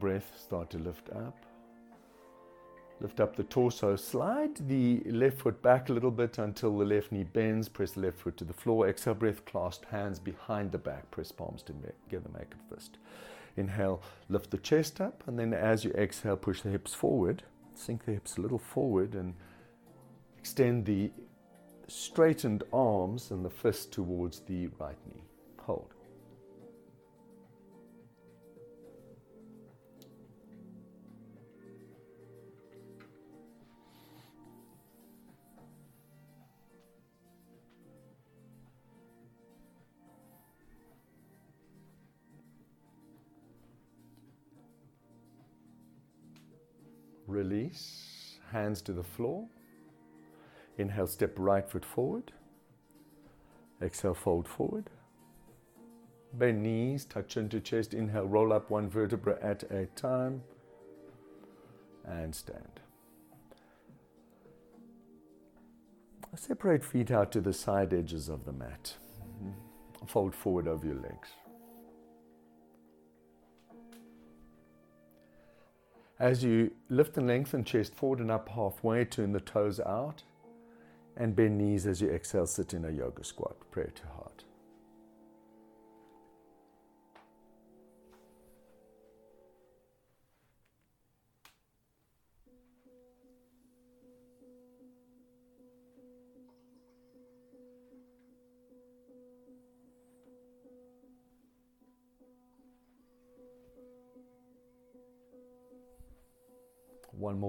Breath, 0.00 0.32
start 0.36 0.70
to 0.70 0.78
lift 0.78 1.10
up. 1.10 1.36
Lift 3.00 3.20
up 3.20 3.36
the 3.36 3.44
torso. 3.44 3.96
Slide 3.96 4.56
the 4.68 5.00
left 5.06 5.38
foot 5.38 5.62
back 5.62 5.88
a 5.88 5.92
little 5.92 6.10
bit 6.10 6.38
until 6.38 6.76
the 6.76 6.84
left 6.84 7.12
knee 7.12 7.24
bends. 7.24 7.68
Press 7.68 7.92
the 7.92 8.00
left 8.00 8.18
foot 8.18 8.36
to 8.38 8.44
the 8.44 8.52
floor. 8.52 8.88
Exhale, 8.88 9.14
breath, 9.14 9.44
clasp 9.46 9.86
hands 9.86 10.18
behind 10.18 10.72
the 10.72 10.78
back. 10.78 11.10
Press 11.10 11.32
palms 11.32 11.62
together, 11.62 12.28
make 12.36 12.52
a 12.52 12.74
fist. 12.74 12.98
Inhale, 13.56 14.02
lift 14.28 14.50
the 14.50 14.58
chest 14.58 15.00
up, 15.00 15.22
and 15.26 15.38
then 15.38 15.54
as 15.54 15.84
you 15.84 15.92
exhale, 15.92 16.36
push 16.36 16.60
the 16.60 16.70
hips 16.70 16.94
forward. 16.94 17.42
Sink 17.74 18.04
the 18.04 18.12
hips 18.12 18.36
a 18.36 18.40
little 18.42 18.58
forward 18.58 19.14
and 19.14 19.34
extend 20.38 20.84
the 20.84 21.10
straightened 21.88 22.62
arms 22.72 23.30
and 23.30 23.44
the 23.44 23.50
fist 23.50 23.92
towards 23.92 24.40
the 24.40 24.68
right 24.78 24.98
knee. 25.08 25.22
Hold. 25.60 25.94
Hands 48.52 48.80
to 48.82 48.92
the 48.92 49.02
floor. 49.02 49.46
Inhale, 50.78 51.06
step 51.06 51.34
right 51.36 51.68
foot 51.68 51.84
forward. 51.84 52.32
Exhale, 53.82 54.14
fold 54.14 54.48
forward. 54.48 54.90
Bend 56.32 56.62
knees, 56.62 57.04
touch 57.04 57.36
into 57.36 57.60
chest. 57.60 57.94
Inhale, 57.94 58.26
roll 58.26 58.52
up 58.52 58.70
one 58.70 58.88
vertebra 58.88 59.38
at 59.42 59.62
a 59.64 59.86
time. 59.96 60.42
And 62.04 62.34
stand. 62.34 62.80
Separate 66.36 66.84
feet 66.84 67.10
out 67.10 67.32
to 67.32 67.40
the 67.40 67.52
side 67.52 67.92
edges 67.92 68.28
of 68.28 68.44
the 68.44 68.52
mat. 68.52 68.94
Fold 70.06 70.34
forward 70.34 70.68
over 70.68 70.86
your 70.86 70.96
legs. 70.96 71.28
As 76.20 76.44
you 76.44 76.70
lift 76.90 77.16
and 77.16 77.26
lengthen 77.26 77.64
chest 77.64 77.94
forward 77.94 78.18
and 78.20 78.30
up 78.30 78.50
halfway, 78.50 79.06
turn 79.06 79.32
the 79.32 79.40
toes 79.40 79.80
out 79.80 80.22
and 81.16 81.34
bend 81.34 81.56
knees 81.56 81.86
as 81.86 82.02
you 82.02 82.10
exhale, 82.10 82.46
sit 82.46 82.74
in 82.74 82.84
a 82.84 82.90
yoga 82.90 83.24
squat. 83.24 83.56
Prayer 83.70 83.90
to 83.94 84.06
heart. 84.06 84.44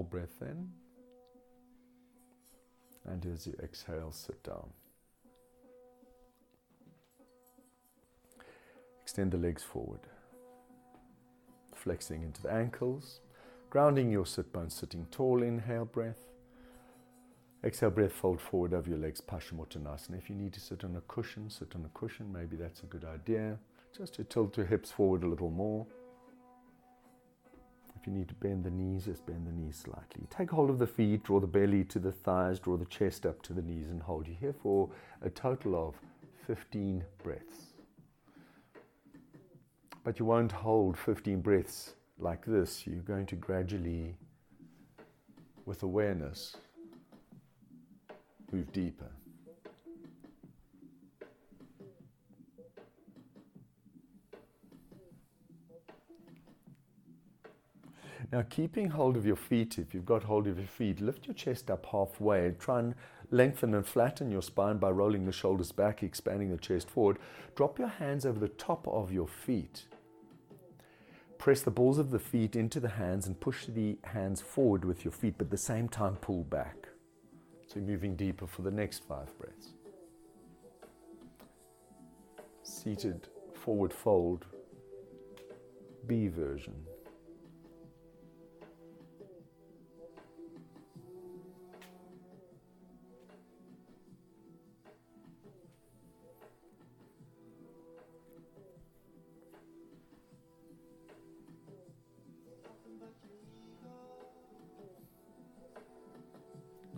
More 0.02 0.08
breath 0.10 0.42
in. 0.42 0.68
And 3.04 3.24
as 3.32 3.46
you 3.46 3.54
exhale, 3.62 4.10
sit 4.10 4.42
down. 4.42 4.70
Extend 9.02 9.30
the 9.32 9.38
legs 9.38 9.62
forward, 9.62 10.00
flexing 11.74 12.22
into 12.22 12.42
the 12.42 12.52
ankles, 12.52 13.20
grounding 13.70 14.10
your 14.10 14.26
sit 14.26 14.52
bones, 14.52 14.74
sitting 14.74 15.06
tall. 15.12 15.42
Inhale, 15.42 15.84
breath. 15.84 16.26
Exhale, 17.62 17.90
breath, 17.90 18.12
fold 18.12 18.40
forward 18.40 18.74
over 18.74 18.88
your 18.88 18.98
legs, 18.98 19.20
Paschimottanasana. 19.20 20.18
If 20.18 20.28
you 20.28 20.34
need 20.34 20.52
to 20.54 20.60
sit 20.60 20.82
on 20.82 20.96
a 20.96 21.00
cushion, 21.02 21.48
sit 21.48 21.76
on 21.76 21.84
a 21.84 21.98
cushion. 21.98 22.32
Maybe 22.32 22.56
that's 22.56 22.82
a 22.82 22.86
good 22.86 23.04
idea. 23.04 23.56
Just 23.96 24.14
to 24.14 24.24
tilt 24.24 24.56
your 24.56 24.66
hips 24.66 24.90
forward 24.90 25.22
a 25.22 25.28
little 25.28 25.50
more. 25.50 25.86
If 28.02 28.08
you 28.08 28.14
need 28.14 28.26
to 28.30 28.34
bend 28.34 28.64
the 28.64 28.70
knees, 28.70 29.04
just 29.04 29.24
bend 29.26 29.46
the 29.46 29.52
knees 29.52 29.76
slightly. 29.76 30.26
Take 30.28 30.50
hold 30.50 30.70
of 30.70 30.80
the 30.80 30.88
feet, 30.88 31.22
draw 31.22 31.38
the 31.38 31.46
belly 31.46 31.84
to 31.84 32.00
the 32.00 32.10
thighs, 32.10 32.58
draw 32.58 32.76
the 32.76 32.86
chest 32.86 33.24
up 33.24 33.40
to 33.42 33.52
the 33.52 33.62
knees, 33.62 33.90
and 33.90 34.02
hold 34.02 34.26
you 34.26 34.34
here 34.40 34.52
for 34.60 34.90
a 35.20 35.30
total 35.30 35.76
of 35.76 35.94
15 36.48 37.04
breaths. 37.22 37.74
But 40.02 40.18
you 40.18 40.24
won't 40.24 40.50
hold 40.50 40.98
15 40.98 41.42
breaths 41.42 41.92
like 42.18 42.44
this. 42.44 42.88
You're 42.88 43.02
going 43.02 43.26
to 43.26 43.36
gradually, 43.36 44.16
with 45.64 45.84
awareness, 45.84 46.56
move 48.50 48.72
deeper. 48.72 49.12
Now, 58.32 58.40
keeping 58.48 58.88
hold 58.88 59.18
of 59.18 59.26
your 59.26 59.36
feet, 59.36 59.78
if 59.78 59.92
you've 59.92 60.06
got 60.06 60.22
hold 60.22 60.46
of 60.46 60.56
your 60.56 60.66
feet, 60.66 61.02
lift 61.02 61.26
your 61.26 61.34
chest 61.34 61.70
up 61.70 61.84
halfway. 61.84 62.52
Try 62.58 62.78
and 62.78 62.94
lengthen 63.30 63.74
and 63.74 63.86
flatten 63.86 64.30
your 64.30 64.40
spine 64.40 64.78
by 64.78 64.90
rolling 64.90 65.26
the 65.26 65.32
shoulders 65.32 65.70
back, 65.70 66.02
expanding 66.02 66.50
the 66.50 66.56
chest 66.56 66.88
forward. 66.88 67.18
Drop 67.54 67.78
your 67.78 67.88
hands 67.88 68.24
over 68.24 68.40
the 68.40 68.48
top 68.48 68.88
of 68.88 69.12
your 69.12 69.28
feet. 69.28 69.84
Press 71.36 71.60
the 71.60 71.70
balls 71.70 71.98
of 71.98 72.10
the 72.10 72.18
feet 72.18 72.56
into 72.56 72.80
the 72.80 72.88
hands 72.88 73.26
and 73.26 73.38
push 73.38 73.66
the 73.66 73.98
hands 74.04 74.40
forward 74.40 74.86
with 74.86 75.04
your 75.04 75.12
feet, 75.12 75.34
but 75.36 75.48
at 75.48 75.50
the 75.50 75.58
same 75.58 75.86
time 75.86 76.16
pull 76.16 76.44
back. 76.44 76.88
So 77.66 77.80
moving 77.80 78.16
deeper 78.16 78.46
for 78.46 78.62
the 78.62 78.70
next 78.70 79.04
five 79.04 79.28
breaths. 79.38 79.74
Seated 82.62 83.28
forward 83.52 83.92
fold, 83.92 84.46
B 86.06 86.28
version. 86.28 86.74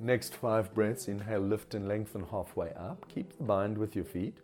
Next 0.05 0.35
five 0.35 0.75
breaths, 0.75 1.09
inhale, 1.09 1.41
lift 1.41 1.73
and 1.73 1.89
lengthen 1.89 2.27
halfway 2.31 2.75
up. 2.75 3.09
Keep 3.09 3.39
the 3.39 3.45
bind 3.45 3.79
with 3.79 3.97
your 3.97 4.05
feet. 4.05 4.37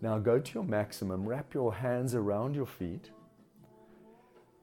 Now 0.00 0.16
go 0.18 0.38
to 0.38 0.54
your 0.54 0.62
maximum, 0.62 1.28
wrap 1.28 1.52
your 1.52 1.74
hands 1.74 2.14
around 2.14 2.54
your 2.54 2.66
feet. 2.66 3.10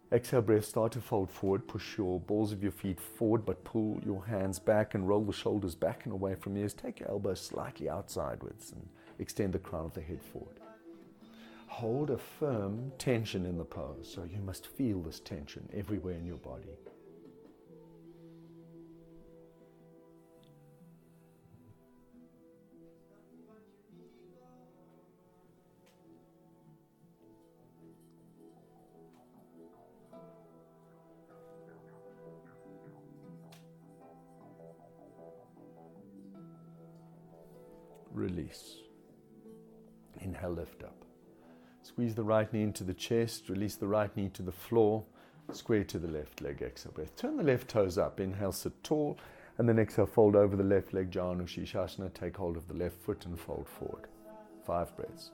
Exhale 0.09 0.41
breath, 0.41 0.63
start 0.63 0.93
to 0.93 1.01
fold 1.01 1.29
forward. 1.29 1.67
Push 1.67 1.97
your 1.97 2.21
balls 2.21 2.53
of 2.53 2.63
your 2.63 2.71
feet 2.71 3.01
forward, 3.01 3.45
but 3.45 3.65
pull 3.65 3.99
your 4.05 4.25
hands 4.25 4.59
back 4.59 4.95
and 4.95 5.09
roll 5.09 5.25
the 5.25 5.33
shoulders 5.33 5.75
back 5.75 6.05
and 6.05 6.13
away 6.13 6.35
from 6.35 6.55
ears. 6.55 6.73
Take 6.73 7.01
your 7.01 7.09
elbows 7.09 7.41
slightly 7.41 7.87
outsidewards 7.87 8.71
and 8.71 8.87
extend 9.19 9.51
the 9.51 9.59
crown 9.59 9.83
of 9.83 9.93
the 9.93 9.99
head 9.99 10.23
forward. 10.23 10.61
Hold 11.67 12.11
a 12.11 12.17
firm 12.17 12.93
tension 12.97 13.45
in 13.45 13.57
the 13.57 13.65
pose, 13.65 14.09
so 14.15 14.23
you 14.23 14.39
must 14.39 14.67
feel 14.67 15.01
this 15.01 15.19
tension 15.19 15.67
everywhere 15.73 16.15
in 16.15 16.25
your 16.25 16.37
body. 16.37 16.77
Right 42.27 42.51
knee 42.53 42.63
into 42.63 42.83
the 42.83 42.93
chest, 42.93 43.49
release 43.49 43.75
the 43.75 43.87
right 43.87 44.15
knee 44.15 44.29
to 44.33 44.43
the 44.43 44.51
floor, 44.51 45.03
square 45.53 45.83
to 45.85 45.97
the 45.97 46.07
left 46.07 46.41
leg, 46.41 46.61
exhale 46.61 46.91
breath. 46.91 47.15
Turn 47.15 47.37
the 47.37 47.43
left 47.43 47.69
toes 47.69 47.97
up, 47.97 48.19
inhale, 48.19 48.51
sit 48.51 48.83
tall, 48.83 49.17
and 49.57 49.67
then 49.67 49.79
exhale, 49.79 50.05
fold 50.05 50.35
over 50.35 50.55
the 50.55 50.63
left 50.63 50.93
leg, 50.93 51.09
Janu 51.09 51.43
Shirshasana, 51.43 52.13
take 52.13 52.37
hold 52.37 52.57
of 52.57 52.67
the 52.67 52.73
left 52.73 52.97
foot 53.01 53.25
and 53.25 53.39
fold 53.39 53.67
forward. 53.67 54.07
Five 54.65 54.95
breaths. 54.95 55.31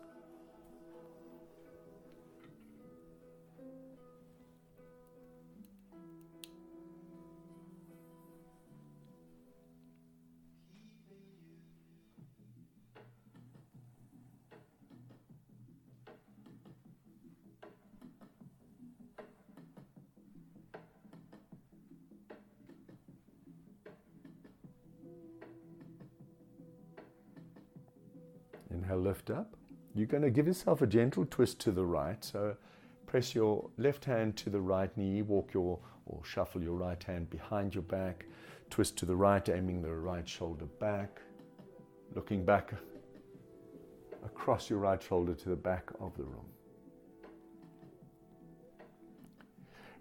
Inhale, 28.83 28.99
lift 28.99 29.29
up. 29.29 29.55
You're 29.95 30.07
going 30.07 30.23
to 30.23 30.29
give 30.29 30.45
yourself 30.45 30.81
a 30.81 30.87
gentle 30.87 31.25
twist 31.25 31.57
to 31.61 31.71
the 31.71 31.85
right. 31.85 32.21
So 32.23 32.57
press 33.05 33.33
your 33.33 33.69
left 33.77 34.03
hand 34.03 34.35
to 34.37 34.49
the 34.49 34.59
right 34.59 34.95
knee, 34.97 35.21
walk 35.21 35.53
your 35.53 35.79
or 36.05 36.19
shuffle 36.25 36.61
your 36.61 36.75
right 36.75 37.01
hand 37.01 37.29
behind 37.29 37.73
your 37.73 37.83
back, 37.83 38.25
twist 38.69 38.97
to 38.97 39.05
the 39.05 39.15
right, 39.15 39.47
aiming 39.47 39.81
the 39.81 39.93
right 39.93 40.27
shoulder 40.27 40.65
back, 40.65 41.21
looking 42.13 42.43
back 42.43 42.73
across 44.25 44.69
your 44.69 44.79
right 44.79 45.01
shoulder 45.01 45.33
to 45.33 45.47
the 45.47 45.55
back 45.55 45.89
of 46.01 46.17
the 46.17 46.23
room. 46.23 46.45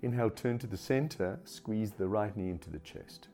Inhale, 0.02 0.30
turn 0.30 0.58
to 0.58 0.66
the 0.66 0.76
center, 0.76 1.38
squeeze 1.44 1.92
the 1.92 2.08
right 2.08 2.36
knee 2.36 2.50
into 2.50 2.68
the 2.68 2.80
chest. 2.80 3.28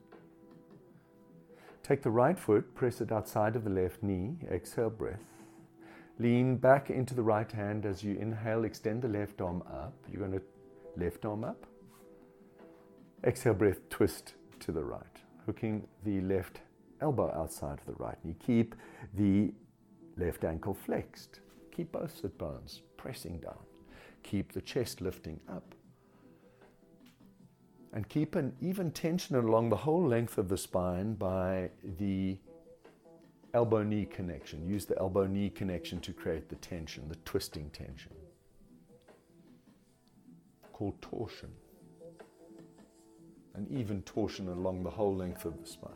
Take 1.82 2.02
the 2.02 2.10
right 2.10 2.38
foot, 2.38 2.74
press 2.74 3.00
it 3.00 3.10
outside 3.10 3.56
of 3.56 3.64
the 3.64 3.70
left 3.70 4.02
knee, 4.02 4.36
exhale 4.50 4.90
breath. 4.90 5.37
Lean 6.18 6.56
back 6.56 6.90
into 6.90 7.14
the 7.14 7.22
right 7.22 7.50
hand 7.50 7.86
as 7.86 8.02
you 8.02 8.16
inhale, 8.16 8.64
extend 8.64 9.02
the 9.02 9.08
left 9.08 9.40
arm 9.40 9.62
up. 9.70 9.94
You're 10.10 10.26
going 10.26 10.38
to 10.38 10.42
left 10.96 11.24
arm 11.24 11.44
up. 11.44 11.66
Exhale 13.24 13.54
breath, 13.54 13.88
twist 13.88 14.34
to 14.60 14.72
the 14.72 14.82
right, 14.82 15.02
hooking 15.46 15.86
the 16.04 16.20
left 16.22 16.60
elbow 17.00 17.32
outside 17.32 17.78
of 17.78 17.86
the 17.86 18.02
right 18.02 18.16
knee. 18.24 18.34
Keep 18.44 18.74
the 19.14 19.52
left 20.16 20.44
ankle 20.44 20.74
flexed. 20.74 21.40
Keep 21.70 21.92
both 21.92 22.16
sit 22.20 22.36
bones 22.36 22.82
pressing 22.96 23.38
down. 23.38 23.58
Keep 24.24 24.52
the 24.52 24.60
chest 24.60 25.00
lifting 25.00 25.38
up. 25.48 25.74
And 27.92 28.08
keep 28.08 28.34
an 28.34 28.54
even 28.60 28.90
tension 28.90 29.36
along 29.36 29.70
the 29.70 29.76
whole 29.76 30.06
length 30.06 30.36
of 30.36 30.48
the 30.48 30.58
spine 30.58 31.14
by 31.14 31.70
the 31.98 32.38
elbow 33.54 33.82
knee 33.82 34.06
connection. 34.06 34.66
Use 34.68 34.84
the 34.86 34.98
elbow 34.98 35.26
knee 35.26 35.50
connection 35.50 36.00
to 36.00 36.12
create 36.12 36.48
the 36.48 36.56
tension, 36.56 37.08
the 37.08 37.16
twisting 37.24 37.70
tension. 37.70 38.12
Called 40.72 41.00
torsion. 41.00 41.50
An 43.54 43.66
even 43.70 44.02
torsion 44.02 44.48
along 44.48 44.84
the 44.84 44.90
whole 44.90 45.16
length 45.16 45.44
of 45.44 45.60
the 45.60 45.66
spine. 45.66 45.92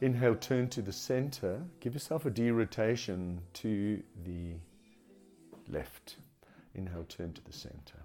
Inhale, 0.00 0.36
turn 0.36 0.68
to 0.68 0.80
the 0.82 0.92
center. 0.92 1.60
Give 1.80 1.92
yourself 1.92 2.24
a 2.24 2.30
derotation 2.30 3.40
to 3.54 4.00
the 4.24 4.52
left. 5.68 6.18
Inhale, 6.76 7.04
turn 7.08 7.32
to 7.32 7.44
the 7.44 7.52
center. 7.52 7.98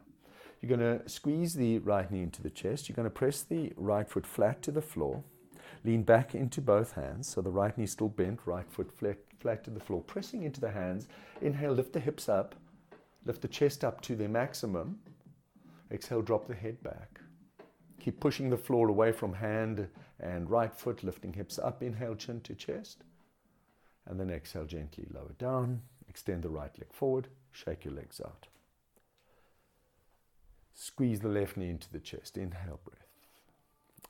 You're 0.64 0.78
going 0.78 0.98
to 0.98 1.10
squeeze 1.10 1.56
the 1.56 1.80
right 1.80 2.10
knee 2.10 2.22
into 2.22 2.42
the 2.42 2.50
chest. 2.50 2.88
You're 2.88 2.96
going 2.96 3.04
to 3.04 3.10
press 3.10 3.42
the 3.42 3.74
right 3.76 4.10
foot 4.10 4.26
flat 4.26 4.62
to 4.62 4.72
the 4.72 4.82
floor. 4.82 5.22
Lean 5.84 6.04
back 6.04 6.36
into 6.36 6.62
both 6.62 6.94
hands. 6.94 7.28
So 7.28 7.42
the 7.42 7.52
right 7.52 7.78
knee 7.78 7.86
still 7.86 8.08
bent, 8.08 8.40
right 8.46 8.66
foot 8.72 8.90
flat, 8.98 9.18
flat 9.42 9.66
to 9.66 9.72
the 9.72 9.82
floor. 9.82 10.00
Pressing 10.00 10.44
into 10.44 10.62
the 10.62 10.72
hands. 10.72 11.10
Inhale, 11.42 11.74
lift 11.74 11.92
the 11.92 12.00
hips 12.00 12.30
up. 12.30 12.56
Lift 13.26 13.42
the 13.42 13.50
chest 13.50 13.84
up 13.84 14.00
to 14.04 14.16
their 14.16 14.30
maximum. 14.30 15.00
Exhale, 15.92 16.22
drop 16.22 16.48
the 16.48 16.56
head 16.56 16.82
back. 16.82 17.20
Keep 18.00 18.22
pushing 18.22 18.50
the 18.50 18.56
floor 18.56 18.88
away 18.88 19.12
from 19.12 19.34
hand 19.34 19.90
and 20.22 20.50
right 20.50 20.74
foot, 20.74 21.04
lifting 21.04 21.34
hips 21.34 21.60
up. 21.60 21.84
Inhale, 21.84 22.16
chin 22.16 22.40
to 22.40 22.56
chest. 22.56 23.04
And 24.06 24.18
then 24.18 24.30
exhale, 24.30 24.64
gently 24.64 25.08
lower 25.14 25.34
down. 25.38 25.82
Extend 26.08 26.42
the 26.42 26.50
right 26.50 26.72
leg 26.80 26.94
forward. 26.94 27.28
Shake 27.52 27.84
your 27.84 27.96
legs 27.96 28.22
out. 28.24 28.48
Squeeze 30.74 31.20
the 31.20 31.30
left 31.30 31.56
knee 31.56 31.70
into 31.70 31.92
the 31.92 32.00
chest. 32.00 32.38
Inhale, 32.38 32.80
breath. 32.84 33.00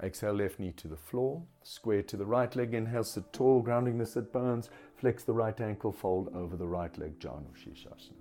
Exhale, 0.02 0.34
left 0.34 0.60
knee 0.60 0.72
to 0.72 0.88
the 0.88 0.98
floor. 0.98 1.44
Square 1.62 2.04
to 2.04 2.18
the 2.18 2.26
right 2.26 2.56
leg. 2.56 2.74
Inhale, 2.74 3.04
sit 3.04 3.32
tall, 3.32 3.62
grounding 3.62 3.98
the 3.98 4.06
sit 4.06 4.32
bones. 4.32 4.70
Flex 4.96 5.24
the 5.24 5.34
right 5.34 5.60
ankle, 5.60 5.92
fold 5.92 6.30
over 6.34 6.56
the 6.56 6.68
right 6.68 6.98
leg, 6.98 7.20
Janu 7.20 7.52
Shirshasana. 7.54 8.14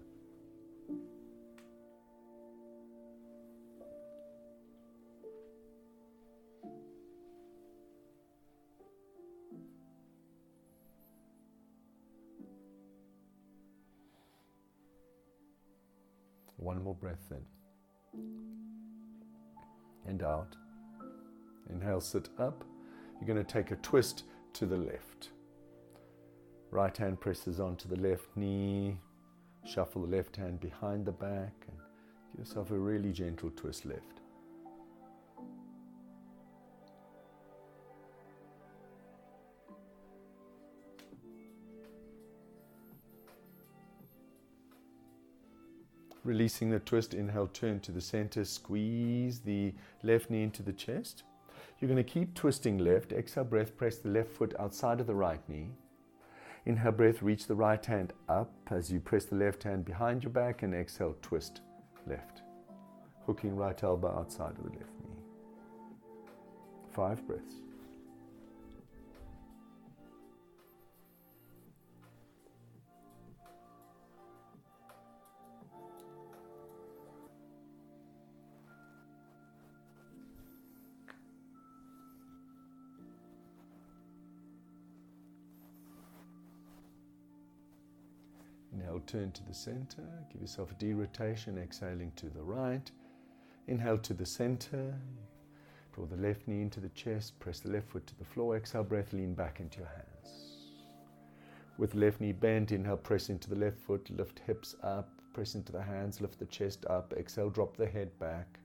One 16.57 16.85
more 16.85 16.95
breath 16.95 17.33
in 17.33 17.45
and 20.07 20.23
out. 20.23 20.57
Inhale, 21.71 22.01
sit 22.01 22.29
up. 22.39 22.65
You're 23.21 23.27
going 23.27 23.45
to 23.45 23.53
take 23.53 23.71
a 23.71 23.77
twist 23.77 24.25
to 24.55 24.67
the 24.67 24.77
left. 24.77 25.31
Right 26.71 26.97
hand 26.97 27.21
presses 27.21 27.61
onto 27.61 27.89
the 27.89 28.01
left 28.01 28.29
knee. 28.35 28.99
Shuffle 29.65 30.03
the 30.03 30.17
left 30.17 30.37
hand 30.37 30.61
behind 30.61 31.05
the 31.05 31.13
back 31.13 31.53
and 31.69 31.77
give 32.31 32.47
yourself 32.47 32.71
a 32.71 32.79
really 32.79 33.13
gentle 33.13 33.51
twist 33.51 33.85
left. 33.85 34.22
Releasing 46.25 46.71
the 46.71 46.79
twist, 46.79 47.15
inhale, 47.15 47.49
turn 47.49 47.81
to 47.81 47.91
the 47.91 48.01
center, 48.01 48.45
squeeze 48.45 49.41
the 49.41 49.75
left 50.05 50.31
knee 50.31 50.45
into 50.45 50.63
the 50.63 50.73
chest. 50.73 51.25
You're 51.81 51.91
going 51.91 52.03
to 52.03 52.09
keep 52.09 52.35
twisting 52.35 52.79
left. 52.79 53.13
Exhale, 53.13 53.43
breath, 53.43 53.77
press 53.77 53.99
the 53.99 54.09
left 54.09 54.31
foot 54.31 54.55
outside 54.61 55.01
of 55.01 55.09
the 55.09 55.15
right 55.15 55.41
knee. 55.49 55.71
Inhale, 56.65 56.93
breath, 56.93 57.23
reach 57.23 57.49
the 57.49 57.57
right 57.57 57.85
hand 57.85 58.13
up 58.29 58.53
as 58.71 58.93
you 58.93 59.01
press 59.01 59.25
the 59.25 59.35
left 59.35 59.65
hand 59.65 59.85
behind 59.85 60.23
your 60.23 60.33
back, 60.33 60.63
and 60.63 60.73
exhale, 60.73 61.17
twist 61.23 61.61
left. 62.07 62.43
Hooking 63.27 63.57
right 63.57 63.83
elbow 63.83 64.17
outside 64.17 64.57
of 64.59 64.63
the 64.63 64.79
left 64.79 65.01
knee. 65.01 65.25
Five 66.93 67.27
breaths. 67.27 67.55
Inhale, 88.93 89.07
turn 89.07 89.33
to 89.33 89.45
the 89.45 89.55
center. 89.55 90.03
Give 90.31 90.43
yourself 90.43 90.71
a 90.71 90.75
derotation, 90.75 91.57
exhaling 91.57 92.13
to 92.17 92.29
the 92.29 92.43
right. 92.43 92.91
Inhale 93.67 93.97
to 93.97 94.13
the 94.13 94.27
center. 94.27 94.95
Draw 95.95 96.05
the 96.05 96.17
left 96.17 96.47
knee 96.47 96.61
into 96.61 96.79
the 96.79 96.91
chest. 96.91 97.41
Press 97.41 97.61
the 97.61 97.71
left 97.71 97.89
foot 97.89 98.07
to 98.09 98.19
the 98.19 98.25
floor. 98.27 98.55
Exhale, 98.55 98.85
breath, 98.85 99.15
lean 99.15 99.33
back 99.33 99.61
into 99.61 99.79
your 99.79 99.89
hands. 99.89 100.69
With 101.79 101.95
left 101.95 102.21
knee 102.21 102.33
bent, 102.33 102.71
inhale, 102.71 102.99
press 102.99 103.31
into 103.31 103.49
the 103.49 103.57
left 103.57 103.79
foot. 103.79 104.11
Lift 104.11 104.41
hips 104.41 104.75
up. 104.83 105.09
Press 105.33 105.55
into 105.55 105.73
the 105.73 105.83
hands. 105.83 106.21
Lift 106.21 106.39
the 106.39 106.45
chest 106.45 106.85
up. 106.91 107.15
Exhale, 107.17 107.49
drop 107.49 107.79
the 107.79 107.87
head 107.87 108.11
back. 108.19 108.59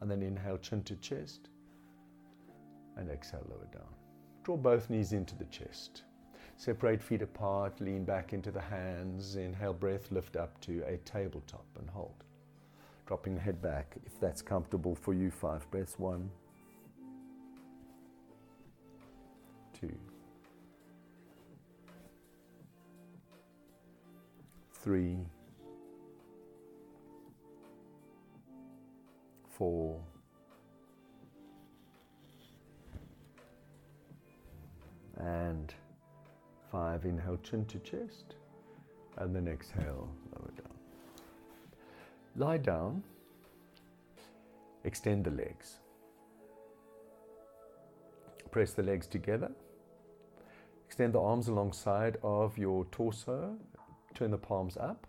And 0.00 0.10
then 0.10 0.22
inhale, 0.22 0.56
chin 0.56 0.82
to 0.84 0.96
chest. 0.96 1.50
And 2.96 3.10
exhale, 3.10 3.46
lower 3.50 3.68
down. 3.70 3.94
Draw 4.44 4.56
both 4.56 4.88
knees 4.88 5.12
into 5.12 5.36
the 5.36 5.44
chest. 5.46 6.04
Separate 6.58 7.00
feet 7.00 7.22
apart, 7.22 7.80
lean 7.80 8.02
back 8.02 8.32
into 8.32 8.50
the 8.50 8.60
hands. 8.60 9.36
Inhale, 9.36 9.72
breath, 9.72 10.10
lift 10.10 10.34
up 10.34 10.60
to 10.62 10.82
a 10.88 10.96
tabletop 10.98 11.64
and 11.78 11.88
hold. 11.88 12.24
Dropping 13.06 13.36
the 13.36 13.40
head 13.40 13.62
back 13.62 13.94
if 14.04 14.18
that's 14.18 14.42
comfortable 14.42 14.96
for 14.96 15.14
you. 15.14 15.30
Five 15.30 15.70
breaths. 15.70 15.94
One, 16.00 16.28
two, 19.80 19.94
three, 24.72 25.16
four, 29.48 30.00
and 35.18 35.72
Five, 36.70 37.04
inhale, 37.04 37.38
chin 37.42 37.64
to 37.66 37.78
chest. 37.78 38.34
And 39.16 39.34
then 39.34 39.48
exhale, 39.48 40.08
lower 40.32 40.50
down. 40.56 40.76
Lie 42.36 42.58
down. 42.58 43.02
Extend 44.84 45.24
the 45.24 45.30
legs. 45.30 45.78
Press 48.50 48.72
the 48.72 48.82
legs 48.82 49.06
together. 49.06 49.50
Extend 50.86 51.12
the 51.14 51.20
arms 51.20 51.48
alongside 51.48 52.16
of 52.22 52.56
your 52.56 52.84
torso. 52.86 53.56
Turn 54.14 54.30
the 54.30 54.38
palms 54.38 54.76
up. 54.76 55.06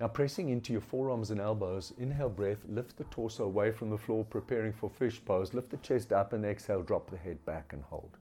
Now, 0.00 0.08
pressing 0.08 0.48
into 0.48 0.72
your 0.72 0.82
forearms 0.82 1.30
and 1.30 1.40
elbows, 1.40 1.92
inhale 1.98 2.28
breath, 2.28 2.58
lift 2.68 2.96
the 2.96 3.04
torso 3.04 3.44
away 3.44 3.70
from 3.70 3.90
the 3.90 3.98
floor, 3.98 4.24
preparing 4.24 4.72
for 4.72 4.90
fish 4.90 5.24
pose. 5.24 5.54
Lift 5.54 5.70
the 5.70 5.76
chest 5.78 6.12
up 6.12 6.32
and 6.32 6.44
exhale, 6.44 6.82
drop 6.82 7.10
the 7.10 7.16
head 7.16 7.44
back 7.44 7.72
and 7.72 7.82
hold. 7.82 8.18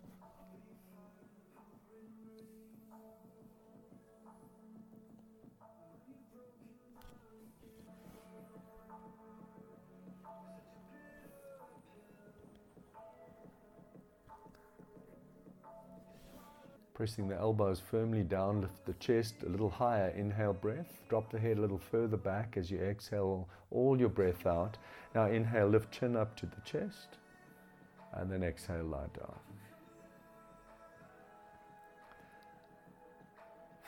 Pressing 17.04 17.28
the 17.28 17.36
elbows 17.36 17.82
firmly 17.82 18.24
down, 18.24 18.62
lift 18.62 18.86
the 18.86 18.94
chest 18.94 19.36
a 19.46 19.50
little 19.50 19.70
higher. 19.70 20.14
Inhale, 20.16 20.54
breath. 20.54 21.02
Drop 21.10 21.30
the 21.30 21.38
head 21.38 21.58
a 21.58 21.60
little 21.60 21.78
further 21.78 22.16
back 22.16 22.56
as 22.56 22.72
you 22.72 22.80
exhale 22.80 23.46
all 23.72 24.00
your 24.00 24.08
breath 24.08 24.46
out. 24.48 24.78
Now 25.14 25.26
inhale, 25.26 25.68
lift 25.68 25.92
chin 25.92 26.16
up 26.16 26.34
to 26.38 26.46
the 26.46 26.62
chest. 26.64 27.18
And 28.14 28.32
then 28.32 28.42
exhale, 28.42 28.86
lie 28.86 29.08
down. 29.20 29.36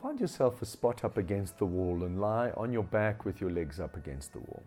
Find 0.01 0.19
yourself 0.19 0.61
a 0.61 0.65
spot 0.65 1.05
up 1.05 1.17
against 1.17 1.57
the 1.57 1.65
wall 1.65 2.03
and 2.03 2.19
lie 2.19 2.51
on 2.57 2.73
your 2.73 2.83
back 2.83 3.23
with 3.23 3.39
your 3.39 3.49
legs 3.49 3.79
up 3.79 3.95
against 3.95 4.33
the 4.33 4.39
wall. 4.39 4.63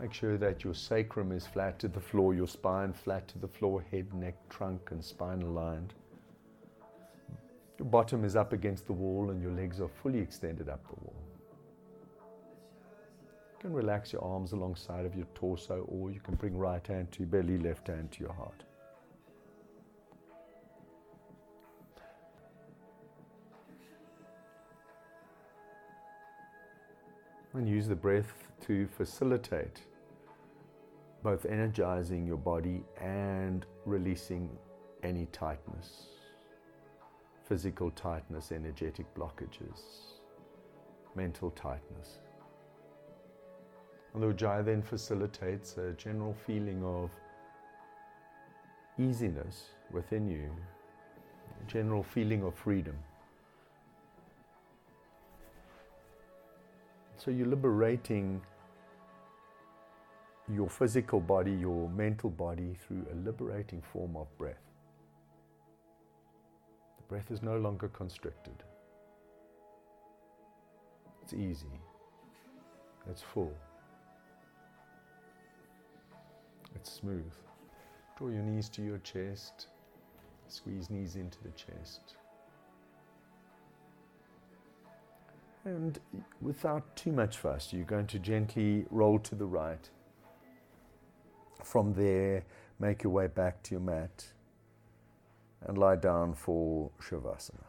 Make 0.00 0.14
sure 0.14 0.38
that 0.38 0.64
your 0.64 0.72
sacrum 0.72 1.30
is 1.30 1.46
flat 1.46 1.78
to 1.80 1.88
the 1.88 2.00
floor, 2.00 2.32
your 2.32 2.46
spine 2.48 2.94
flat 2.94 3.28
to 3.28 3.38
the 3.38 3.46
floor, 3.46 3.84
head, 3.90 4.14
neck, 4.14 4.34
trunk, 4.48 4.92
and 4.92 5.04
spine 5.04 5.42
aligned. 5.42 5.92
Your 7.78 7.86
bottom 7.86 8.24
is 8.24 8.34
up 8.34 8.54
against 8.54 8.86
the 8.86 8.94
wall 8.94 9.28
and 9.28 9.42
your 9.42 9.52
legs 9.52 9.78
are 9.78 9.90
fully 10.02 10.18
extended 10.18 10.70
up 10.70 10.82
the 10.88 11.04
wall. 11.04 11.14
You 13.52 13.58
can 13.60 13.74
relax 13.74 14.10
your 14.10 14.24
arms 14.24 14.52
alongside 14.52 15.04
of 15.04 15.14
your 15.14 15.26
torso, 15.34 15.84
or 15.88 16.10
you 16.10 16.20
can 16.20 16.34
bring 16.34 16.56
right 16.56 16.86
hand 16.86 17.12
to 17.12 17.18
your 17.18 17.28
belly, 17.28 17.58
left 17.58 17.88
hand 17.88 18.10
to 18.12 18.20
your 18.20 18.32
heart. 18.32 18.64
And 27.52 27.68
use 27.68 27.86
the 27.86 27.94
breath 27.94 28.32
to 28.62 28.86
facilitate 28.86 29.82
both 31.22 31.44
energizing 31.46 32.26
your 32.26 32.38
body 32.38 32.82
and 33.00 33.66
releasing 33.84 34.48
any 35.02 35.26
tightness, 35.32 36.06
physical 37.44 37.90
tightness, 37.90 38.52
energetic 38.52 39.12
blockages, 39.14 39.80
mental 41.14 41.50
tightness. 41.50 42.20
And 44.14 44.22
the 44.22 44.26
Ujjayi 44.28 44.64
then 44.64 44.82
facilitates 44.82 45.76
a 45.76 45.92
general 45.92 46.34
feeling 46.46 46.82
of 46.84 47.10
easiness 48.98 49.70
within 49.92 50.28
you, 50.28 50.50
a 51.60 51.70
general 51.70 52.02
feeling 52.02 52.42
of 52.44 52.54
freedom. 52.54 52.96
So 57.16 57.30
you're 57.30 57.46
liberating 57.46 58.40
your 60.52 60.68
physical 60.68 61.20
body, 61.20 61.52
your 61.52 61.88
mental 61.90 62.30
body 62.30 62.76
through 62.86 63.06
a 63.12 63.14
liberating 63.24 63.82
form 63.92 64.16
of 64.16 64.26
breath. 64.38 64.56
The 66.98 67.02
breath 67.08 67.30
is 67.30 67.42
no 67.42 67.56
longer 67.56 67.88
constricted. 67.88 68.64
It's 71.22 71.32
easy. 71.32 71.80
It's 73.08 73.22
full. 73.22 73.52
It's 76.74 76.92
smooth. 76.92 77.32
Draw 78.16 78.28
your 78.28 78.42
knees 78.42 78.68
to 78.70 78.82
your 78.82 78.98
chest. 78.98 79.68
Squeeze 80.48 80.90
knees 80.90 81.16
into 81.16 81.38
the 81.42 81.50
chest. 81.50 82.16
And 85.64 85.98
without 86.40 86.96
too 86.96 87.12
much 87.12 87.36
fuss, 87.36 87.72
you're 87.72 87.84
going 87.84 88.06
to 88.08 88.18
gently 88.18 88.86
roll 88.90 89.18
to 89.20 89.34
the 89.34 89.44
right. 89.44 89.88
From 91.62 91.92
there, 91.92 92.44
make 92.78 93.02
your 93.02 93.12
way 93.12 93.26
back 93.26 93.62
to 93.64 93.72
your 93.72 93.80
mat 93.80 94.26
and 95.66 95.76
lie 95.76 95.96
down 95.96 96.34
for 96.34 96.90
Shavasana. 97.00 97.64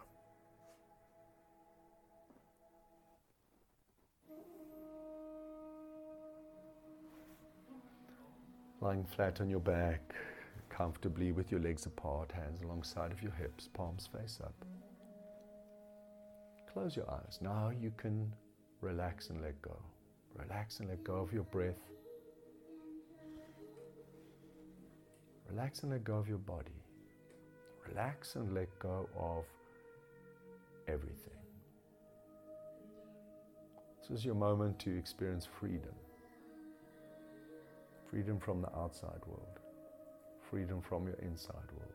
Lying 8.80 9.06
flat 9.06 9.42
on 9.42 9.50
your 9.50 9.60
back, 9.60 10.16
comfortably 10.70 11.32
with 11.32 11.52
your 11.52 11.60
legs 11.60 11.86
apart, 11.86 12.32
hands 12.32 12.64
alongside 12.64 13.12
of 13.12 13.22
your 13.22 13.34
hips, 13.34 13.70
palms 13.72 14.08
face 14.08 14.40
up. 14.44 14.56
Close 16.74 16.96
your 16.96 17.12
eyes. 17.12 17.38
Now 17.42 17.72
you 17.80 17.92
can 17.98 18.34
relax 18.80 19.30
and 19.30 19.42
let 19.42 19.62
go. 19.62 19.78
Relax 20.36 20.80
and 20.80 20.90
let 20.90 21.04
go 21.04 21.16
of 21.16 21.32
your 21.32 21.44
breath. 21.44 21.76
Relax 25.52 25.84
and 25.84 25.92
let 25.92 26.06
go 26.06 26.16
of 26.16 26.30
your 26.30 26.38
body. 26.38 26.82
Relax 27.90 28.36
and 28.36 28.54
let 28.56 28.68
go 28.80 29.10
of 29.20 29.44
everything. 30.88 31.34
This 34.00 34.20
is 34.20 34.26
your 34.26 34.36
moment 34.36 34.80
to 34.80 34.98
experience 34.98 35.46
freedom. 35.60 35.94
Freedom 38.10 38.40
from 38.40 38.62
the 38.62 38.74
outside 38.78 39.20
world. 39.28 39.60
Freedom 40.50 40.82
from 40.82 41.06
your 41.06 41.18
inside 41.18 41.70
world. 41.78 41.91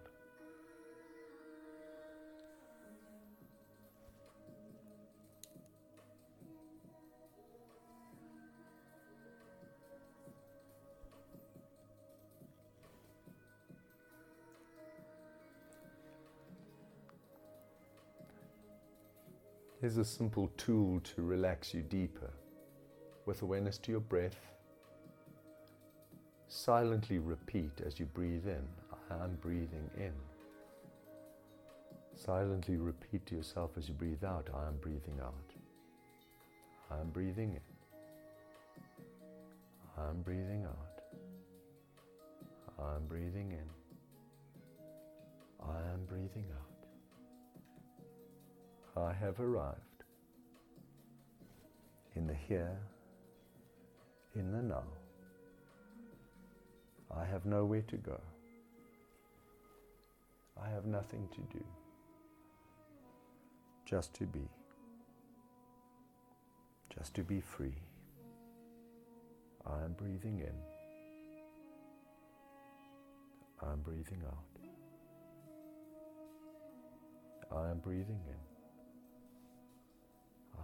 Here's 19.87 19.99
a 19.99 20.05
simple 20.05 20.51
tool 20.57 20.99
to 21.15 21.23
relax 21.23 21.73
you 21.73 21.81
deeper. 21.81 22.33
With 23.25 23.43
awareness 23.43 23.79
to 23.79 23.93
your 23.93 24.01
breath, 24.01 24.35
silently 26.49 27.21
repeat 27.21 27.71
as 27.87 28.01
you 28.01 28.07
breathe 28.07 28.49
in, 28.49 28.67
I 29.13 29.23
am 29.23 29.39
breathing 29.41 29.89
in. 29.97 30.11
Silently 32.17 32.79
repeat 32.79 33.25
to 33.27 33.37
yourself 33.37 33.79
as 33.79 33.87
you 33.87 33.95
breathe 33.95 34.25
out, 34.25 34.49
I 34.53 34.67
am 34.67 34.77
breathing 34.79 35.21
out. 35.23 35.53
I 36.91 36.99
am 36.99 37.11
breathing 37.11 37.53
in. 37.53 37.61
I 39.97 40.09
am 40.09 40.21
breathing 40.23 40.65
out. 40.65 41.01
I 42.77 42.97
am 42.97 43.07
breathing 43.07 43.53
in. 43.53 43.71
I 45.65 45.79
am 45.93 46.05
breathing 46.09 46.47
out. 46.59 46.66
I 48.97 49.13
have 49.13 49.39
arrived 49.41 50.05
in 52.15 52.27
the 52.27 52.35
here, 52.35 52.79
in 54.35 54.53
the 54.53 54.63
now. 54.63 54.85
I 57.15 57.25
have 57.27 57.45
nowhere 57.45 57.83
to 57.89 57.97
go. 57.99 58.19
I 60.63 60.71
have 60.71 60.87
nothing 60.87 61.29
to 61.35 61.41
do. 61.57 61.65
Just 63.85 64.15
to 64.15 64.25
be. 64.25 64.49
Just 66.97 67.15
to 67.15 67.23
be 67.23 67.43
free. 67.43 67.77
I 69.67 69.85
am 69.85 69.93
breathing 69.93 70.41
in. 70.41 70.55
I 73.63 73.73
am 73.73 73.81
breathing 73.81 74.23
out. 74.27 74.45
I 77.55 77.71
am 77.71 77.79
breathing 77.79 78.21
in. 78.27 78.56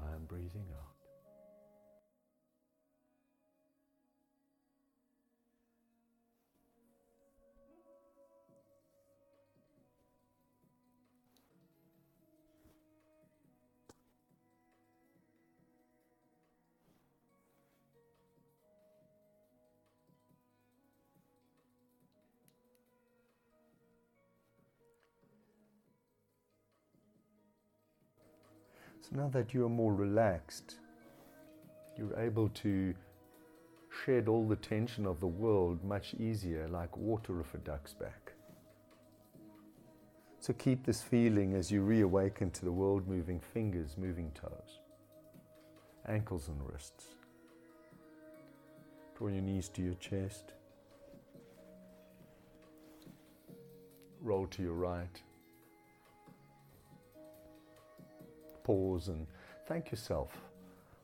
I 0.03 0.15
am 0.15 0.25
breathing 0.27 0.67
out. 0.77 0.92
Now 29.15 29.29
that 29.29 29.53
you 29.53 29.67
are 29.67 29.69
more 29.69 29.93
relaxed, 29.93 30.77
you're 31.99 32.19
able 32.19 32.49
to 32.49 32.95
shed 34.05 34.27
all 34.27 34.49
the 34.49 34.57
tension 34.57 35.07
of 35.07 35.21
the 35.21 35.27
world 35.27 35.85
much 35.85 36.15
easier, 36.15 36.67
like 36.69 36.97
water 36.97 37.41
off 37.41 37.53
a 37.55 37.59
duck's 37.59 37.93
back. 37.93 38.33
So 40.41 40.55
keep 40.55 40.87
this 40.87 41.03
feeling 41.03 41.55
as 41.55 41.71
you 41.71 41.83
reawaken 41.83 42.51
to 42.53 42.65
the 42.65 42.73
world 42.73 43.07
moving 43.07 43.39
fingers, 43.39 43.97
moving 43.99 44.31
toes, 44.33 44.81
ankles 46.09 46.49
and 46.49 46.59
wrists. 46.67 47.05
Draw 49.19 49.29
your 49.29 49.43
knees 49.43 49.69
to 49.69 49.83
your 49.83 49.95
chest. 49.95 50.55
Roll 54.23 54.47
to 54.47 54.63
your 54.63 54.73
right. 54.73 55.23
Pause 58.65 59.09
and 59.09 59.27
thank 59.67 59.91
yourself 59.91 60.31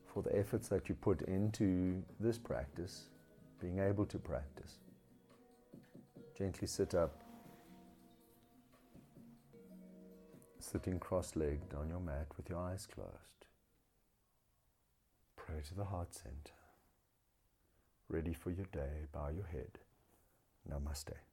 for 0.06 0.22
the 0.22 0.36
efforts 0.36 0.68
that 0.68 0.88
you 0.88 0.94
put 0.94 1.22
into 1.22 2.02
this 2.20 2.38
practice, 2.38 3.04
being 3.60 3.78
able 3.78 4.06
to 4.06 4.18
practice. 4.18 4.78
Gently 6.36 6.66
sit 6.68 6.94
up, 6.94 7.22
sitting 10.58 10.98
cross 10.98 11.36
legged 11.36 11.74
on 11.78 11.88
your 11.88 12.00
mat 12.00 12.26
with 12.36 12.48
your 12.48 12.58
eyes 12.58 12.86
closed. 12.86 13.46
Pray 15.36 15.60
to 15.68 15.74
the 15.74 15.84
heart 15.84 16.14
center. 16.14 16.54
ready 18.08 18.32
for 18.32 18.50
your 18.50 18.66
day. 18.72 19.06
Bow 19.12 19.28
your 19.28 19.46
head. 19.46 19.78
Namaste. 20.70 21.27